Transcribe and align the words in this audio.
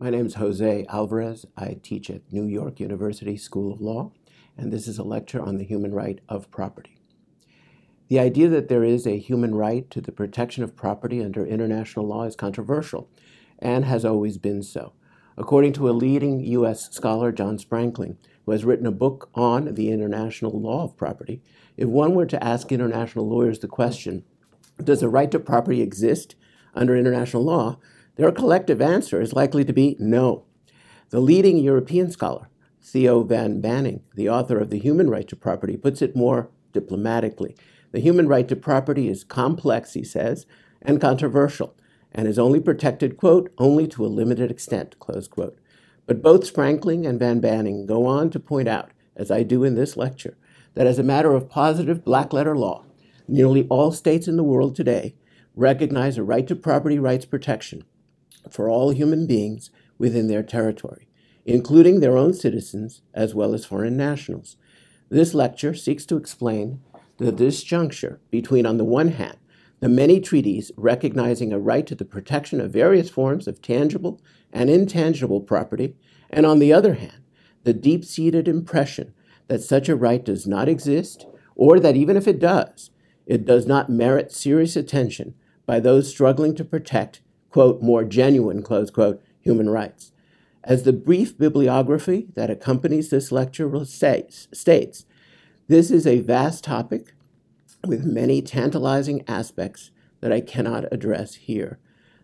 My 0.00 0.08
name 0.08 0.24
is 0.24 0.36
Jose 0.36 0.86
Alvarez. 0.88 1.44
I 1.58 1.76
teach 1.82 2.08
at 2.08 2.22
New 2.32 2.46
York 2.46 2.80
University 2.80 3.36
School 3.36 3.70
of 3.70 3.82
Law, 3.82 4.12
and 4.56 4.72
this 4.72 4.88
is 4.88 4.96
a 4.96 5.02
lecture 5.02 5.42
on 5.42 5.58
the 5.58 5.64
human 5.64 5.92
right 5.92 6.22
of 6.26 6.50
property. 6.50 6.96
The 8.08 8.18
idea 8.18 8.48
that 8.48 8.68
there 8.68 8.82
is 8.82 9.06
a 9.06 9.18
human 9.18 9.54
right 9.54 9.90
to 9.90 10.00
the 10.00 10.10
protection 10.10 10.64
of 10.64 10.74
property 10.74 11.22
under 11.22 11.44
international 11.44 12.06
law 12.06 12.24
is 12.24 12.34
controversial 12.34 13.10
and 13.58 13.84
has 13.84 14.06
always 14.06 14.38
been 14.38 14.62
so. 14.62 14.94
According 15.36 15.74
to 15.74 15.90
a 15.90 15.92
leading 15.92 16.40
U.S. 16.46 16.90
scholar, 16.90 17.30
John 17.30 17.58
Sprankling, 17.58 18.16
who 18.46 18.52
has 18.52 18.64
written 18.64 18.86
a 18.86 18.92
book 18.92 19.28
on 19.34 19.74
the 19.74 19.90
international 19.90 20.58
law 20.58 20.84
of 20.84 20.96
property, 20.96 21.42
if 21.76 21.88
one 21.88 22.14
were 22.14 22.24
to 22.24 22.42
ask 22.42 22.72
international 22.72 23.28
lawyers 23.28 23.58
the 23.58 23.68
question, 23.68 24.24
does 24.82 25.02
a 25.02 25.10
right 25.10 25.30
to 25.30 25.38
property 25.38 25.82
exist 25.82 26.36
under 26.74 26.96
international 26.96 27.44
law? 27.44 27.78
Their 28.20 28.32
collective 28.32 28.82
answer 28.82 29.22
is 29.22 29.32
likely 29.32 29.64
to 29.64 29.72
be 29.72 29.96
no. 29.98 30.44
The 31.08 31.20
leading 31.20 31.56
European 31.56 32.10
scholar, 32.10 32.50
Theo 32.82 33.22
van 33.22 33.62
Banning, 33.62 34.02
the 34.14 34.28
author 34.28 34.58
of 34.58 34.68
The 34.68 34.78
Human 34.78 35.08
Right 35.08 35.26
to 35.28 35.36
Property, 35.36 35.78
puts 35.78 36.02
it 36.02 36.14
more 36.14 36.50
diplomatically. 36.74 37.56
The 37.92 38.00
human 38.00 38.28
right 38.28 38.46
to 38.48 38.56
property 38.56 39.08
is 39.08 39.24
complex, 39.24 39.94
he 39.94 40.04
says, 40.04 40.44
and 40.82 41.00
controversial, 41.00 41.74
and 42.12 42.28
is 42.28 42.38
only 42.38 42.60
protected, 42.60 43.16
quote, 43.16 43.54
only 43.56 43.88
to 43.88 44.04
a 44.04 44.14
limited 44.14 44.50
extent, 44.50 44.98
close 44.98 45.26
quote. 45.26 45.58
But 46.04 46.20
both 46.20 46.44
Sprankling 46.44 47.08
and 47.08 47.18
Van 47.18 47.40
Banning 47.40 47.86
go 47.86 48.04
on 48.04 48.28
to 48.32 48.38
point 48.38 48.68
out, 48.68 48.90
as 49.16 49.30
I 49.30 49.44
do 49.44 49.64
in 49.64 49.76
this 49.76 49.96
lecture, 49.96 50.36
that 50.74 50.86
as 50.86 50.98
a 50.98 51.02
matter 51.02 51.32
of 51.32 51.48
positive 51.48 52.04
black 52.04 52.34
letter 52.34 52.54
law, 52.54 52.84
nearly 53.26 53.66
all 53.70 53.92
states 53.92 54.28
in 54.28 54.36
the 54.36 54.44
world 54.44 54.76
today 54.76 55.14
recognize 55.56 56.18
a 56.18 56.22
right 56.22 56.46
to 56.46 56.54
property 56.54 56.98
rights 56.98 57.24
protection 57.24 57.82
for 58.48 58.68
all 58.68 58.90
human 58.90 59.26
beings 59.26 59.70
within 59.98 60.28
their 60.28 60.42
territory, 60.42 61.08
including 61.44 62.00
their 62.00 62.16
own 62.16 62.32
citizens 62.32 63.02
as 63.12 63.34
well 63.34 63.54
as 63.54 63.64
foreign 63.64 63.96
nationals. 63.96 64.56
This 65.08 65.34
lecture 65.34 65.74
seeks 65.74 66.06
to 66.06 66.16
explain 66.16 66.80
the 67.18 67.32
disjuncture 67.32 68.18
between, 68.30 68.64
on 68.64 68.78
the 68.78 68.84
one 68.84 69.08
hand, 69.08 69.36
the 69.80 69.88
many 69.88 70.20
treaties 70.20 70.70
recognizing 70.76 71.52
a 71.52 71.58
right 71.58 71.86
to 71.86 71.94
the 71.94 72.04
protection 72.04 72.60
of 72.60 72.70
various 72.70 73.10
forms 73.10 73.48
of 73.48 73.60
tangible 73.60 74.20
and 74.52 74.70
intangible 74.70 75.40
property, 75.40 75.96
and 76.30 76.46
on 76.46 76.58
the 76.58 76.72
other 76.72 76.94
hand, 76.94 77.22
the 77.64 77.72
deep 77.74 78.04
seated 78.04 78.46
impression 78.46 79.12
that 79.48 79.62
such 79.62 79.88
a 79.88 79.96
right 79.96 80.24
does 80.24 80.46
not 80.46 80.68
exist, 80.68 81.26
or 81.56 81.80
that 81.80 81.96
even 81.96 82.16
if 82.16 82.28
it 82.28 82.38
does, 82.38 82.90
it 83.26 83.44
does 83.44 83.66
not 83.66 83.90
merit 83.90 84.32
serious 84.32 84.76
attention 84.76 85.34
by 85.66 85.80
those 85.80 86.08
struggling 86.08 86.54
to 86.54 86.64
protect, 86.64 87.20
quote, 87.50 87.82
more 87.82 88.04
genuine, 88.04 88.62
close 88.62 88.90
quote, 88.90 89.22
human 89.40 89.68
rights. 89.68 90.12
As 90.62 90.82
the 90.82 90.92
brief 90.92 91.38
bibliography 91.38 92.28
that 92.34 92.50
accompanies 92.50 93.10
this 93.10 93.32
lecture 93.32 93.84
states, 93.84 95.06
this 95.68 95.90
is 95.90 96.06
a 96.06 96.20
vast 96.20 96.64
topic 96.64 97.14
with 97.86 98.04
many 98.04 98.42
tantalizing 98.42 99.24
aspects 99.26 99.90
that 100.20 100.32
I 100.32 100.40
cannot 100.40 100.92
address 100.92 101.34
here. 101.36 101.78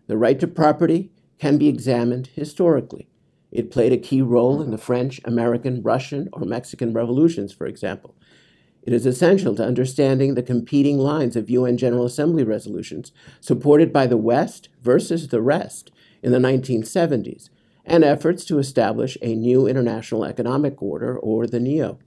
The 0.07 0.17
right 0.17 0.39
to 0.39 0.47
property 0.47 1.11
can 1.39 1.57
be 1.57 1.67
examined 1.67 2.27
historically. 2.35 3.07
It 3.51 3.71
played 3.71 3.93
a 3.93 3.97
key 3.97 4.21
role 4.21 4.61
in 4.61 4.71
the 4.71 4.77
French, 4.77 5.19
American, 5.25 5.81
Russian, 5.81 6.29
or 6.33 6.41
Mexican 6.41 6.93
revolutions, 6.93 7.53
for 7.53 7.65
example. 7.65 8.15
It 8.87 8.93
is 8.93 9.05
essential 9.05 9.53
to 9.55 9.65
understanding 9.65 10.35
the 10.35 10.41
competing 10.41 10.97
lines 10.97 11.35
of 11.35 11.49
UN 11.49 11.75
General 11.75 12.05
Assembly 12.05 12.45
resolutions 12.45 13.11
supported 13.41 13.91
by 13.91 14.07
the 14.07 14.15
West 14.15 14.69
versus 14.81 15.27
the 15.27 15.41
rest 15.41 15.91
in 16.23 16.31
the 16.31 16.39
1970s 16.39 17.49
and 17.83 18.05
efforts 18.05 18.45
to 18.45 18.59
establish 18.59 19.17
a 19.21 19.35
new 19.35 19.67
international 19.67 20.23
economic 20.23 20.81
order, 20.81 21.19
or 21.19 21.45
the 21.45 21.59
NEO. 21.59 21.99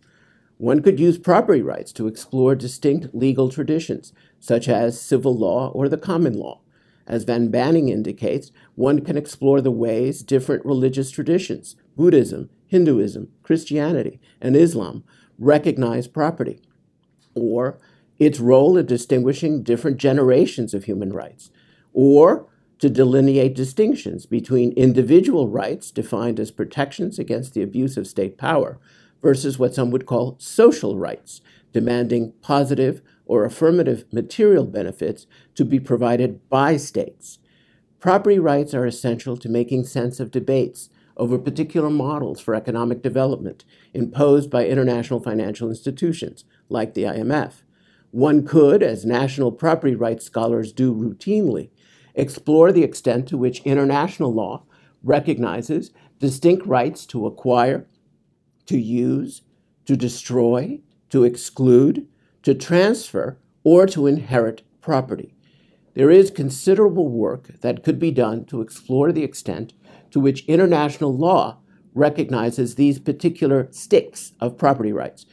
One 0.56 0.80
could 0.80 0.98
use 0.98 1.18
property 1.18 1.60
rights 1.60 1.92
to 1.92 2.06
explore 2.06 2.54
distinct 2.54 3.14
legal 3.14 3.50
traditions, 3.50 4.14
such 4.38 4.66
as 4.66 4.98
civil 4.98 5.36
law 5.36 5.69
or 5.72 5.86
the 5.86 5.98
common 5.98 6.32
law. 6.32 6.60
As 7.06 7.24
Van 7.24 7.48
Banning 7.48 7.90
indicates, 7.90 8.52
one 8.74 9.04
can 9.04 9.19
explore 9.19 9.60
the 9.60 9.70
ways 9.70 10.22
different 10.22 10.64
religious 10.64 11.10
traditions, 11.10 11.76
Buddhism, 11.94 12.48
Hinduism, 12.69 13.28
Christianity, 13.42 14.19
and 14.40 14.56
Islam, 14.56 15.04
recognize 15.38 16.08
property 16.08 16.62
or 17.40 17.78
its 18.18 18.38
role 18.38 18.76
in 18.76 18.86
distinguishing 18.86 19.62
different 19.62 19.96
generations 19.96 20.74
of 20.74 20.84
human 20.84 21.12
rights, 21.12 21.50
or 21.92 22.46
to 22.78 22.88
delineate 22.88 23.54
distinctions 23.54 24.26
between 24.26 24.72
individual 24.72 25.48
rights 25.48 25.90
defined 25.90 26.40
as 26.40 26.50
protections 26.50 27.18
against 27.18 27.54
the 27.54 27.62
abuse 27.62 27.96
of 27.96 28.06
state 28.06 28.38
power 28.38 28.78
versus 29.22 29.58
what 29.58 29.74
some 29.74 29.90
would 29.90 30.06
call 30.06 30.36
social 30.38 30.96
rights, 30.96 31.42
demanding 31.72 32.32
positive 32.40 33.02
or 33.26 33.44
affirmative 33.44 34.04
material 34.12 34.64
benefits 34.64 35.26
to 35.54 35.64
be 35.64 35.78
provided 35.78 36.48
by 36.48 36.76
states. 36.76 37.38
Property 38.00 38.38
rights 38.38 38.72
are 38.72 38.86
essential 38.86 39.36
to 39.36 39.48
making 39.48 39.84
sense 39.84 40.20
of 40.20 40.30
debates 40.30 40.88
over 41.20 41.38
particular 41.38 41.91
models 41.91 42.41
for 42.41 42.54
economic 42.54 43.03
development 43.03 43.62
imposed 43.92 44.50
by 44.50 44.66
international 44.66 45.20
financial 45.20 45.69
institutions 45.69 46.44
like 46.70 46.94
the 46.94 47.03
IMF. 47.03 47.62
One 48.10 48.44
could, 48.44 48.82
as 48.82 49.04
national 49.04 49.53
property 49.53 49.94
rights 49.94 50.25
scholars 50.25 50.72
do 50.72 50.94
routinely, 50.94 51.69
explore 52.14 52.72
the 52.72 52.82
extent 52.82 53.28
to 53.28 53.36
which 53.36 53.60
international 53.60 54.32
law 54.32 54.64
recognizes 55.03 55.91
distinct 56.19 56.66
rights 56.66 57.04
to 57.06 57.26
acquire, 57.26 57.87
to 58.64 58.78
use, 58.78 59.42
to 59.84 59.97
destroy, 59.97 60.81
to 61.10 61.22
exclude, 61.22 62.08
to 62.42 62.54
transfer, 62.54 63.38
or 63.62 63.87
to 63.87 64.06
inherit 64.06 64.62
property. 64.81 65.34
There 65.92 66.10
is 66.10 66.31
considerable 66.31 67.08
work 67.08 67.60
that 67.60 67.84
could 67.84 67.98
be 67.98 68.10
done 68.10 68.47
to 68.47 68.62
explore 68.62 69.12
the 69.12 69.25
extent 69.25 69.75
to 70.10 70.21
which 70.21 70.44
international 70.47 71.16
law 71.16 71.59
recognizes 71.94 72.75
these 72.75 72.98
particular 72.98 73.69
sticks 73.71 74.32
of 74.41 74.59
property 74.59 74.93
rights, 74.93 75.26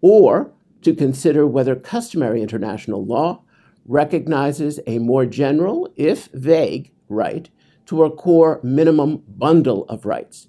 or 0.00 0.52
to 0.82 0.94
consider 0.94 1.46
whether 1.46 1.74
customary 1.74 2.40
international 2.40 3.04
law 3.04 3.42
recognizes 3.84 4.80
a 4.86 4.98
more 4.98 5.26
general, 5.26 5.92
if 5.96 6.26
vague, 6.32 6.92
right 7.08 7.50
to 7.86 8.04
a 8.04 8.10
core 8.10 8.60
minimum 8.62 9.22
bundle 9.26 9.84
of 9.86 10.04
rights, 10.04 10.48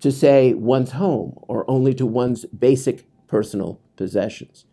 to 0.00 0.12
say 0.12 0.54
one's 0.54 0.92
home 0.92 1.34
or 1.42 1.68
only 1.68 1.92
to 1.92 2.06
one's 2.06 2.44
basic 2.46 3.04
personal 3.26 3.80
possessions. 3.96 4.64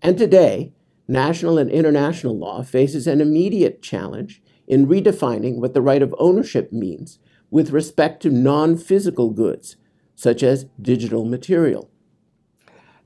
And 0.00 0.16
today, 0.16 0.72
national 1.08 1.58
and 1.58 1.68
international 1.68 2.38
law 2.38 2.62
faces 2.62 3.06
an 3.06 3.20
immediate 3.20 3.82
challenge 3.82 4.40
in 4.68 4.86
redefining 4.86 5.56
what 5.56 5.74
the 5.74 5.82
right 5.82 6.02
of 6.02 6.14
ownership 6.18 6.72
means 6.72 7.18
with 7.52 7.70
respect 7.70 8.22
to 8.22 8.30
non 8.30 8.76
physical 8.76 9.30
goods, 9.30 9.76
such 10.16 10.42
as 10.42 10.66
digital 10.80 11.24
material. 11.26 11.90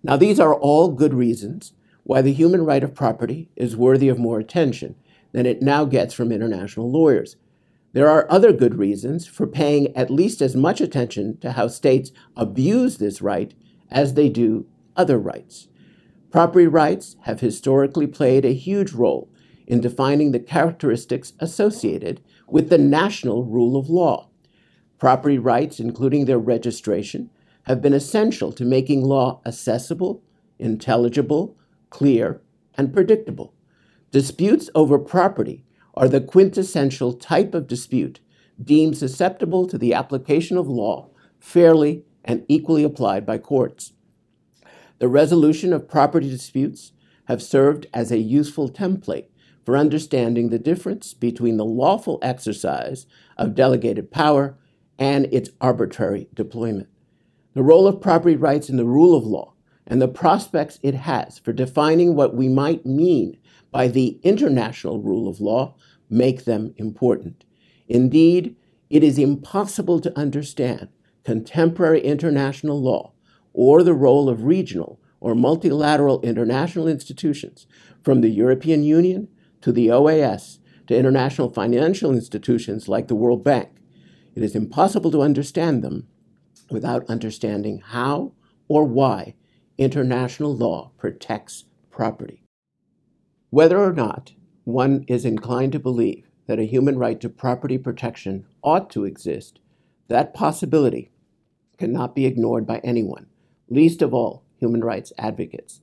Now, 0.03 0.17
these 0.17 0.39
are 0.39 0.55
all 0.55 0.93
good 0.93 1.13
reasons 1.13 1.73
why 2.05 2.23
the 2.23 2.33
human 2.33 2.65
right 2.65 2.85
of 2.85 2.95
property 2.95 3.51
is 3.57 3.77
worthy 3.77 4.09
of 4.09 4.21
more 4.21 4.39
attention 4.39 4.95
than 5.33 5.47
it 5.47 5.61
now 5.61 5.85
gets 5.85 6.15
from 6.15 6.31
international 6.31 6.91
lawyers. 6.91 7.35
There 7.93 8.09
are 8.09 8.31
other 8.31 8.53
good 8.53 8.77
reasons 8.79 9.27
for 9.27 9.49
paying 9.49 9.95
at 9.97 10.11
least 10.11 10.41
as 10.41 10.55
much 10.55 10.81
attention 10.81 11.39
to 11.39 11.53
how 11.53 11.67
states 11.67 12.13
abuse 12.37 12.99
this 12.99 13.21
right 13.21 13.53
as 13.91 14.15
they 14.15 14.29
do 14.29 14.67
other 14.97 15.19
rights. 15.19 15.67
Property 16.31 16.69
rights 16.69 17.17
have 17.23 17.41
historically 17.41 18.07
played 18.07 18.45
a 18.45 18.55
huge 18.55 18.93
role 18.93 19.29
in 19.67 19.81
defining 19.81 20.31
the 20.31 20.39
characteristics 20.39 21.33
associated 21.41 22.21
with 22.47 22.69
the 22.69 22.79
national 22.79 23.45
rule 23.45 23.77
of 23.77 23.91
law. 23.91 24.29
Property 24.99 25.39
rights, 25.39 25.79
including 25.79 26.25
their 26.25 26.39
registration, 26.39 27.31
have 27.65 27.83
been 27.83 27.93
essential 27.93 28.53
to 28.53 28.65
making 28.65 29.03
law 29.03 29.41
accessible, 29.45 30.23
intelligible, 30.59 31.57
clear, 31.91 32.41
and 32.75 32.93
predictable. 32.93 33.53
Disputes 34.11 34.71
over 34.75 34.99
property 34.99 35.65
are 35.95 36.09
the 36.09 36.21
quintessential 36.21 37.13
type 37.13 37.55
of 37.55 37.67
dispute 37.67 38.21
deemed 38.63 38.97
susceptible 38.97 39.67
to 39.67 39.77
the 39.77 39.93
application 39.93 40.57
of 40.57 40.69
law 40.69 41.11
fairly 41.39 42.05
and 42.25 42.45
equally 42.49 42.85
applied 42.85 43.27
by 43.27 43.39
courts. 43.39 43.93
The 44.99 45.09
resolution 45.09 45.73
of 45.73 45.89
property 45.89 46.31
disputes 46.31 46.93
have 47.27 47.43
served 47.43 47.87
as 47.93 48.11
a 48.11 48.19
useful 48.19 48.71
template 48.71 49.27
for 49.65 49.77
understanding 49.77 50.49
the 50.49 50.59
difference 50.59 51.13
between 51.13 51.57
the 51.57 51.65
lawful 51.65 52.19
exercise 52.23 53.07
of 53.37 53.55
delegated 53.55 54.11
power 54.11 54.57
and 54.99 55.27
its 55.27 55.51
arbitrary 55.61 56.29
deployment. 56.35 56.89
The 57.55 57.63
role 57.63 57.87
of 57.87 58.01
property 58.01 58.37
rights 58.37 58.69
in 58.69 58.77
the 58.77 58.85
rule 58.85 59.17
of 59.17 59.25
law 59.25 59.55
and 59.87 60.01
the 60.03 60.09
prospects 60.09 60.79
it 60.83 60.95
has 60.95 61.39
for 61.39 61.53
defining 61.53 62.15
what 62.15 62.35
we 62.35 62.49
might 62.49 62.85
mean 62.85 63.39
by 63.71 63.89
the 63.89 64.19
international 64.23 65.01
rule 65.01 65.29
of 65.29 65.41
law 65.41 65.75
make 66.11 66.45
them 66.45 66.75
important. 66.77 67.45
Indeed, 67.89 68.57
it 68.91 69.03
is 69.03 69.19
impossible 69.19 70.01
to 70.01 70.19
understand 70.19 70.89
contemporary 71.25 72.01
international 72.01 72.81
law 72.81 73.13
or 73.53 73.83
the 73.83 73.95
role 73.95 74.29
of 74.29 74.45
regional 74.45 75.01
or 75.21 75.35
multilateral 75.35 76.21
international 76.21 76.87
institutions, 76.87 77.67
from 78.05 78.21
the 78.21 78.29
European 78.29 78.85
Union 78.85 79.27
to 79.61 79.73
the 79.73 79.89
OAS 79.89 80.59
to 80.87 80.97
international 80.97 81.51
financial 81.51 82.13
institutions 82.13 82.89
like 82.89 83.09
the 83.09 83.17
World 83.17 83.43
Bank. 83.43 83.69
It 84.37 84.43
is 84.43 84.55
impossible 84.55 85.11
to 85.13 85.23
understand 85.23 85.83
them 85.83 86.09
without 86.71 87.09
understanding 87.09 87.81
how 87.83 88.33
or 88.69 88.85
why 88.85 89.35
international 89.79 90.55
law 90.55 90.93
protects 90.99 91.65
property. 91.91 92.43
Whether 93.49 93.83
or 93.83 93.95
not 93.95 94.35
one 94.65 95.07
is 95.09 95.25
inclined 95.25 95.73
to 95.73 95.79
believe 95.79 96.29
that 96.47 96.59
a 96.59 96.65
human 96.65 96.99
right 96.99 97.19
to 97.21 97.31
property 97.31 97.79
protection 97.79 98.45
ought 98.63 98.91
to 98.91 99.07
exist, 99.07 99.59
that 100.09 100.35
possibility 100.35 101.11
cannot 101.79 102.15
be 102.15 102.27
ignored 102.27 102.67
by 102.67 102.79
anyone, 102.85 103.27
least 103.71 104.03
of 104.03 104.13
all 104.13 104.45
human 104.59 104.85
rights 104.85 105.15
advocates. 105.17 105.81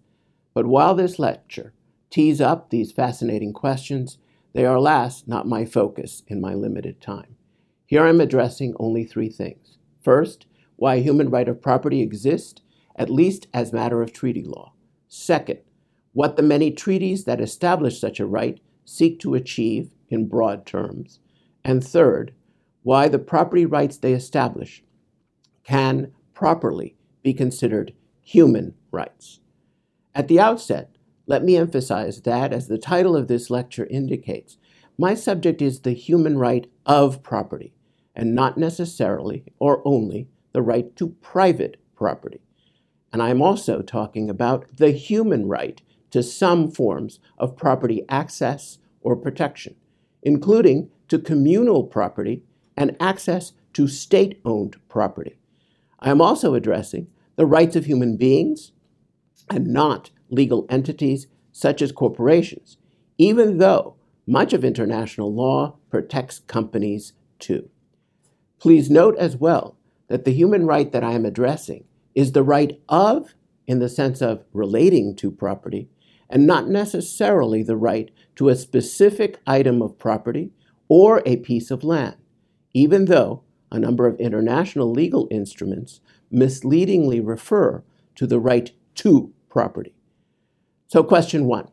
But 0.53 0.67
while 0.67 0.93
this 0.93 1.17
lecture 1.17 1.73
tees 2.11 2.39
up 2.39 2.69
these 2.69 2.91
fascinating 2.91 3.51
questions, 3.51 4.19
they 4.53 4.63
are, 4.63 4.75
alas, 4.75 5.23
not 5.25 5.47
my 5.47 5.65
focus 5.65 6.21
in 6.27 6.39
my 6.39 6.53
limited 6.53 7.01
time. 7.01 7.35
Here 7.93 8.07
I'm 8.07 8.21
addressing 8.21 8.73
only 8.79 9.03
three 9.03 9.29
things. 9.29 9.77
First, 10.01 10.47
why 10.77 10.95
a 10.95 11.03
human 11.03 11.29
right 11.29 11.47
of 11.47 11.61
property 11.61 12.01
exists, 12.01 12.59
at 12.95 13.11
least 13.11 13.45
as 13.53 13.71
matter 13.71 14.01
of 14.01 14.11
treaty 14.11 14.43
law. 14.43 14.73
Second, 15.07 15.59
what 16.11 16.35
the 16.35 16.41
many 16.41 16.71
treaties 16.71 17.25
that 17.25 17.39
establish 17.39 18.01
such 18.01 18.19
a 18.19 18.25
right 18.25 18.59
seek 18.83 19.19
to 19.19 19.35
achieve 19.35 19.93
in 20.09 20.27
broad 20.27 20.65
terms. 20.65 21.19
And 21.63 21.83
third, 21.83 22.33
why 22.81 23.09
the 23.09 23.19
property 23.19 23.63
rights 23.63 23.97
they 23.97 24.13
establish 24.13 24.83
can 25.63 26.13
properly 26.33 26.95
be 27.21 27.31
considered 27.31 27.93
human 28.23 28.73
rights. 28.89 29.39
At 30.15 30.29
the 30.29 30.39
outset, 30.39 30.95
let 31.27 31.43
me 31.43 31.57
emphasize 31.57 32.21
that, 32.21 32.53
as 32.53 32.67
the 32.67 32.79
title 32.79 33.15
of 33.15 33.27
this 33.27 33.51
lecture 33.51 33.85
indicates, 33.85 34.57
my 34.97 35.13
subject 35.13 35.61
is 35.61 35.81
the 35.81 35.93
human 35.93 36.39
right 36.39 36.65
of 36.87 37.21
property, 37.21 37.75
and 38.15 38.35
not 38.35 38.57
necessarily 38.57 39.43
or 39.59 39.81
only 39.85 40.27
the 40.51 40.61
right 40.61 40.95
to 40.95 41.09
private 41.21 41.77
property. 41.95 42.41
And 43.11 43.21
I'm 43.21 43.41
also 43.41 43.81
talking 43.81 44.29
about 44.29 44.65
the 44.75 44.91
human 44.91 45.47
right 45.47 45.81
to 46.11 46.23
some 46.23 46.69
forms 46.71 47.19
of 47.37 47.57
property 47.57 48.05
access 48.09 48.77
or 49.01 49.15
protection, 49.15 49.75
including 50.21 50.89
to 51.07 51.19
communal 51.19 51.83
property 51.83 52.43
and 52.77 52.95
access 52.99 53.53
to 53.73 53.87
state 53.87 54.39
owned 54.45 54.77
property. 54.89 55.37
I 55.99 56.11
am 56.11 56.21
also 56.21 56.53
addressing 56.53 57.07
the 57.35 57.45
rights 57.45 57.75
of 57.75 57.85
human 57.85 58.17
beings 58.17 58.71
and 59.49 59.67
not 59.67 60.11
legal 60.29 60.65
entities 60.69 61.27
such 61.51 61.81
as 61.81 61.91
corporations, 61.91 62.77
even 63.17 63.57
though 63.57 63.95
much 64.25 64.53
of 64.53 64.63
international 64.63 65.33
law 65.33 65.77
protects 65.89 66.39
companies 66.39 67.13
too. 67.39 67.69
Please 68.63 68.89
note 68.89 69.17
as 69.17 69.35
well 69.35 69.75
that 70.07 70.23
the 70.23 70.31
human 70.31 70.65
right 70.65 70.89
that 70.93 71.03
I 71.03 71.11
am 71.11 71.25
addressing 71.25 71.83
is 72.15 72.31
the 72.31 72.43
right 72.43 72.79
of, 72.87 73.33
in 73.67 73.79
the 73.79 73.89
sense 73.89 74.21
of 74.21 74.45
relating 74.53 75.17
to 75.17 75.31
property, 75.31 75.89
and 76.29 76.47
not 76.47 76.69
necessarily 76.69 77.61
the 77.61 77.75
right 77.75 78.09
to 78.37 78.47
a 78.47 78.55
specific 78.55 79.41
item 79.45 79.81
of 79.81 79.99
property 79.99 80.51
or 80.87 81.21
a 81.25 81.35
piece 81.35 81.71
of 81.71 81.83
land, 81.83 82.15
even 82.73 83.03
though 83.03 83.43
a 83.69 83.79
number 83.79 84.07
of 84.07 84.17
international 84.17 84.89
legal 84.89 85.27
instruments 85.29 85.99
misleadingly 86.31 87.19
refer 87.19 87.83
to 88.15 88.25
the 88.25 88.39
right 88.39 88.71
to 88.95 89.33
property. 89.49 89.93
So, 90.87 91.03
question 91.03 91.47
one 91.47 91.67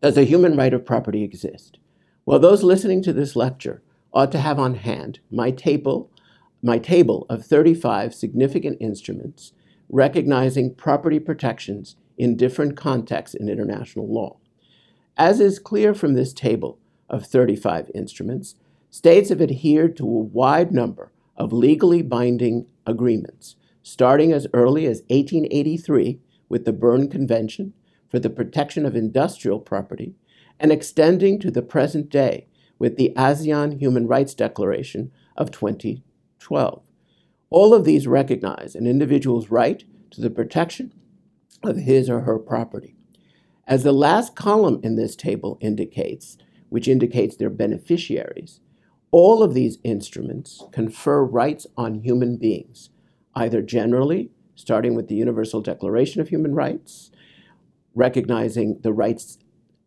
Does 0.00 0.16
a 0.16 0.24
human 0.24 0.56
right 0.56 0.72
of 0.72 0.86
property 0.86 1.22
exist? 1.22 1.78
Well, 2.24 2.38
those 2.38 2.62
listening 2.62 3.02
to 3.02 3.12
this 3.12 3.36
lecture 3.36 3.82
ought 4.18 4.32
to 4.32 4.40
have 4.40 4.58
on 4.58 4.74
hand 4.74 5.20
my 5.30 5.52
table, 5.52 6.10
my 6.60 6.76
table 6.76 7.24
of 7.30 7.46
35 7.46 8.12
significant 8.12 8.76
instruments 8.80 9.52
recognizing 9.88 10.74
property 10.74 11.20
protections 11.20 11.94
in 12.16 12.36
different 12.36 12.76
contexts 12.76 13.36
in 13.36 13.48
international 13.48 14.12
law. 14.12 14.36
As 15.16 15.38
is 15.38 15.60
clear 15.60 15.94
from 15.94 16.14
this 16.14 16.32
table 16.32 16.80
of 17.08 17.26
35 17.26 17.92
instruments, 17.94 18.56
states 18.90 19.28
have 19.28 19.40
adhered 19.40 19.96
to 19.98 20.04
a 20.04 20.24
wide 20.24 20.72
number 20.72 21.12
of 21.36 21.52
legally 21.52 22.02
binding 22.02 22.66
agreements, 22.84 23.54
starting 23.84 24.32
as 24.32 24.48
early 24.52 24.84
as 24.86 25.02
1883 25.10 26.18
with 26.48 26.64
the 26.64 26.72
Berne 26.72 27.08
Convention 27.08 27.72
for 28.10 28.18
the 28.18 28.30
Protection 28.30 28.84
of 28.84 28.96
Industrial 28.96 29.60
Property 29.60 30.16
and 30.58 30.72
extending 30.72 31.38
to 31.38 31.52
the 31.52 31.62
present 31.62 32.10
day 32.10 32.47
with 32.78 32.96
the 32.96 33.12
ASEAN 33.16 33.78
Human 33.78 34.06
Rights 34.06 34.34
Declaration 34.34 35.10
of 35.36 35.50
2012. 35.50 36.82
All 37.50 37.74
of 37.74 37.84
these 37.84 38.06
recognize 38.06 38.74
an 38.74 38.86
individual's 38.86 39.50
right 39.50 39.82
to 40.10 40.20
the 40.20 40.30
protection 40.30 40.92
of 41.62 41.76
his 41.76 42.08
or 42.08 42.20
her 42.20 42.38
property. 42.38 42.94
As 43.66 43.82
the 43.82 43.92
last 43.92 44.34
column 44.34 44.80
in 44.82 44.96
this 44.96 45.16
table 45.16 45.58
indicates, 45.60 46.38
which 46.68 46.88
indicates 46.88 47.36
their 47.36 47.50
beneficiaries, 47.50 48.60
all 49.10 49.42
of 49.42 49.54
these 49.54 49.78
instruments 49.84 50.62
confer 50.72 51.24
rights 51.24 51.66
on 51.76 52.02
human 52.02 52.36
beings, 52.36 52.90
either 53.34 53.62
generally, 53.62 54.30
starting 54.54 54.94
with 54.94 55.08
the 55.08 55.14
Universal 55.14 55.62
Declaration 55.62 56.20
of 56.20 56.28
Human 56.28 56.54
Rights, 56.54 57.10
recognizing 57.94 58.80
the 58.82 58.92
rights 58.92 59.38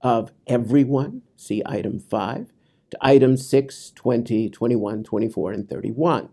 of 0.02 0.32
everyone, 0.48 1.22
see 1.36 1.62
item 1.66 2.00
5, 2.00 2.52
to 2.92 2.98
items 3.02 3.48
6, 3.48 3.92
20, 3.96 4.50
21, 4.50 5.04
24, 5.04 5.52
and 5.52 5.70
31, 5.70 6.30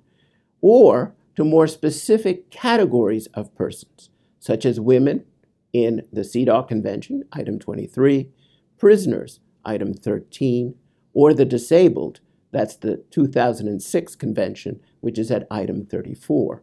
or 0.60 1.14
to 1.36 1.44
more 1.44 1.66
specific 1.66 2.50
categories 2.50 3.26
of 3.28 3.54
persons, 3.54 4.10
such 4.40 4.64
as 4.64 4.80
women 4.80 5.24
in 5.72 6.06
the 6.12 6.22
CEDAW 6.22 6.66
Convention, 6.66 7.24
item 7.32 7.58
23, 7.58 8.30
prisoners, 8.76 9.40
item 9.64 9.94
13, 9.94 10.74
or 11.12 11.32
the 11.32 11.44
disabled, 11.44 12.20
that's 12.50 12.76
the 12.76 13.04
2006 13.10 14.16
convention, 14.16 14.80
which 15.00 15.18
is 15.18 15.30
at 15.30 15.46
item 15.50 15.84
34, 15.86 16.62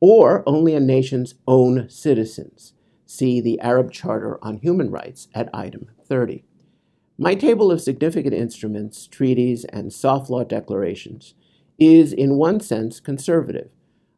or 0.00 0.42
only 0.46 0.74
a 0.74 0.80
nation's 0.80 1.34
own 1.46 1.88
citizens. 1.88 2.74
See 3.06 3.40
the 3.40 3.58
Arab 3.60 3.90
Charter 3.90 4.38
on 4.44 4.58
Human 4.58 4.90
Rights 4.90 5.28
at 5.34 5.48
item 5.54 5.90
30. 6.04 6.44
My 7.20 7.34
table 7.34 7.72
of 7.72 7.80
significant 7.80 8.32
instruments, 8.32 9.08
treaties, 9.08 9.64
and 9.64 9.92
soft 9.92 10.30
law 10.30 10.44
declarations 10.44 11.34
is, 11.76 12.12
in 12.12 12.36
one 12.36 12.60
sense, 12.60 13.00
conservative. 13.00 13.72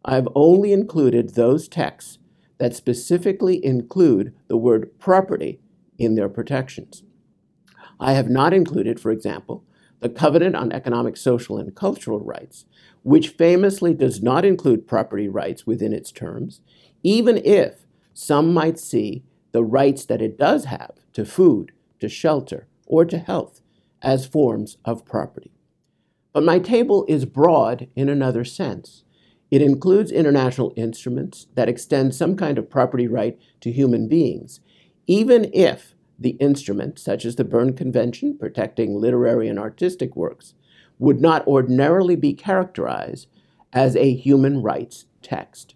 I've 0.04 0.28
only 0.34 0.74
included 0.74 1.30
those 1.30 1.66
texts 1.66 2.18
that 2.58 2.76
specifically 2.76 3.64
include 3.64 4.34
the 4.48 4.58
word 4.58 4.98
property 4.98 5.60
in 5.98 6.14
their 6.14 6.28
protections. 6.28 7.02
I 7.98 8.12
have 8.12 8.28
not 8.28 8.52
included, 8.52 9.00
for 9.00 9.10
example, 9.10 9.64
the 10.00 10.10
Covenant 10.10 10.54
on 10.54 10.70
Economic, 10.70 11.16
Social, 11.16 11.56
and 11.56 11.74
Cultural 11.74 12.20
Rights, 12.20 12.66
which 13.02 13.28
famously 13.28 13.94
does 13.94 14.22
not 14.22 14.44
include 14.44 14.86
property 14.86 15.28
rights 15.28 15.66
within 15.66 15.94
its 15.94 16.12
terms, 16.12 16.60
even 17.02 17.38
if 17.38 17.86
some 18.12 18.52
might 18.52 18.78
see 18.78 19.24
the 19.52 19.64
rights 19.64 20.04
that 20.04 20.20
it 20.20 20.38
does 20.38 20.66
have 20.66 20.92
to 21.14 21.24
food, 21.24 21.72
to 21.98 22.08
shelter, 22.08 22.66
or 22.90 23.04
to 23.06 23.18
health 23.18 23.62
as 24.02 24.26
forms 24.26 24.76
of 24.84 25.06
property. 25.06 25.52
But 26.32 26.42
my 26.42 26.58
table 26.58 27.04
is 27.08 27.24
broad 27.24 27.88
in 27.94 28.08
another 28.08 28.44
sense. 28.44 29.04
It 29.50 29.62
includes 29.62 30.12
international 30.12 30.72
instruments 30.76 31.46
that 31.54 31.68
extend 31.68 32.14
some 32.14 32.36
kind 32.36 32.58
of 32.58 32.68
property 32.68 33.06
right 33.06 33.38
to 33.60 33.72
human 33.72 34.08
beings, 34.08 34.60
even 35.06 35.50
if 35.54 35.94
the 36.18 36.30
instrument, 36.40 36.98
such 36.98 37.24
as 37.24 37.36
the 37.36 37.44
Berne 37.44 37.74
Convention 37.74 38.36
protecting 38.36 38.94
literary 38.94 39.48
and 39.48 39.58
artistic 39.58 40.14
works, 40.14 40.54
would 40.98 41.20
not 41.20 41.46
ordinarily 41.46 42.16
be 42.16 42.34
characterized 42.34 43.26
as 43.72 43.96
a 43.96 44.14
human 44.14 44.62
rights 44.62 45.06
text. 45.22 45.74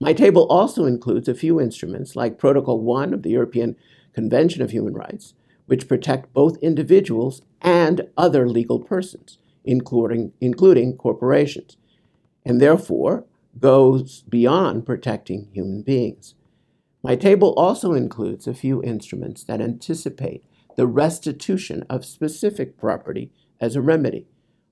My 0.00 0.12
table 0.12 0.46
also 0.48 0.84
includes 0.84 1.28
a 1.28 1.34
few 1.34 1.60
instruments 1.60 2.14
like 2.14 2.38
Protocol 2.38 2.80
1 2.80 3.14
of 3.14 3.22
the 3.22 3.30
European 3.30 3.76
Convention 4.12 4.62
of 4.62 4.70
Human 4.70 4.92
Rights, 4.92 5.34
which 5.66 5.88
protect 5.88 6.32
both 6.32 6.56
individuals 6.58 7.42
and 7.60 8.08
other 8.16 8.48
legal 8.48 8.80
persons, 8.80 9.38
including, 9.64 10.32
including 10.40 10.96
corporations, 10.96 11.76
and 12.44 12.60
therefore 12.60 13.24
goes 13.58 14.22
beyond 14.28 14.86
protecting 14.86 15.48
human 15.52 15.82
beings. 15.82 16.34
My 17.02 17.16
table 17.16 17.52
also 17.56 17.92
includes 17.92 18.46
a 18.46 18.54
few 18.54 18.82
instruments 18.82 19.44
that 19.44 19.60
anticipate 19.60 20.44
the 20.76 20.86
restitution 20.86 21.84
of 21.88 22.04
specific 22.04 22.76
property 22.76 23.30
as 23.60 23.76
a 23.76 23.80
remedy. 23.82 24.26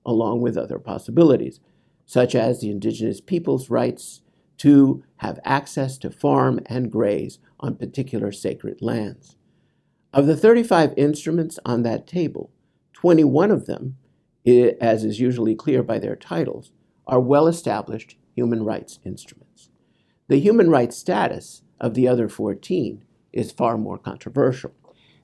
along 0.05 0.41
with 0.41 0.55
other 0.57 0.77
possibilities, 0.79 1.59
such 2.05 2.35
as 2.35 2.61
the 2.61 2.69
indigenous 2.69 3.19
people's 3.19 3.69
rights 3.69 4.21
to 4.57 5.03
have 5.17 5.39
access 5.43 5.97
to 5.97 6.11
farm 6.11 6.59
and 6.67 6.91
graze 6.91 7.39
on 7.59 7.75
particular 7.75 8.31
sacred 8.31 8.81
lands. 8.81 9.35
Of 10.15 10.27
the 10.27 10.37
35 10.37 10.93
instruments 10.95 11.59
on 11.65 11.83
that 11.83 12.07
table, 12.07 12.49
21 12.93 13.51
of 13.51 13.65
them, 13.65 13.97
as 14.45 15.03
is 15.03 15.19
usually 15.19 15.55
clear 15.55 15.83
by 15.83 15.99
their 15.99 16.15
titles, 16.15 16.71
are 17.05 17.19
well 17.19 17.47
established 17.47 18.15
human 18.33 18.63
rights 18.63 18.99
instruments. 19.03 19.71
The 20.29 20.39
human 20.39 20.69
rights 20.69 20.95
status 20.95 21.63
of 21.81 21.95
the 21.95 22.07
other 22.07 22.29
14 22.29 23.03
is 23.33 23.51
far 23.51 23.77
more 23.77 23.97
controversial. 23.97 24.71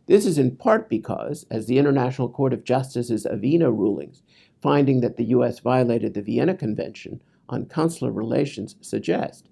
This 0.08 0.26
is 0.26 0.38
in 0.38 0.58
part 0.58 0.90
because, 0.90 1.46
as 1.50 1.68
the 1.68 1.78
International 1.78 2.28
Court 2.28 2.52
of 2.52 2.66
Justice's 2.66 3.26
Avena 3.26 3.72
rulings, 3.72 4.24
finding 4.62 5.00
that 5.00 5.16
the 5.16 5.28
U.S. 5.28 5.60
violated 5.60 6.16
the 6.16 6.22
Vienna 6.22 6.54
Convention 6.54 7.22
on 7.48 7.66
Consular 7.66 8.12
Relations 8.12 8.76
suggest, 8.82 9.48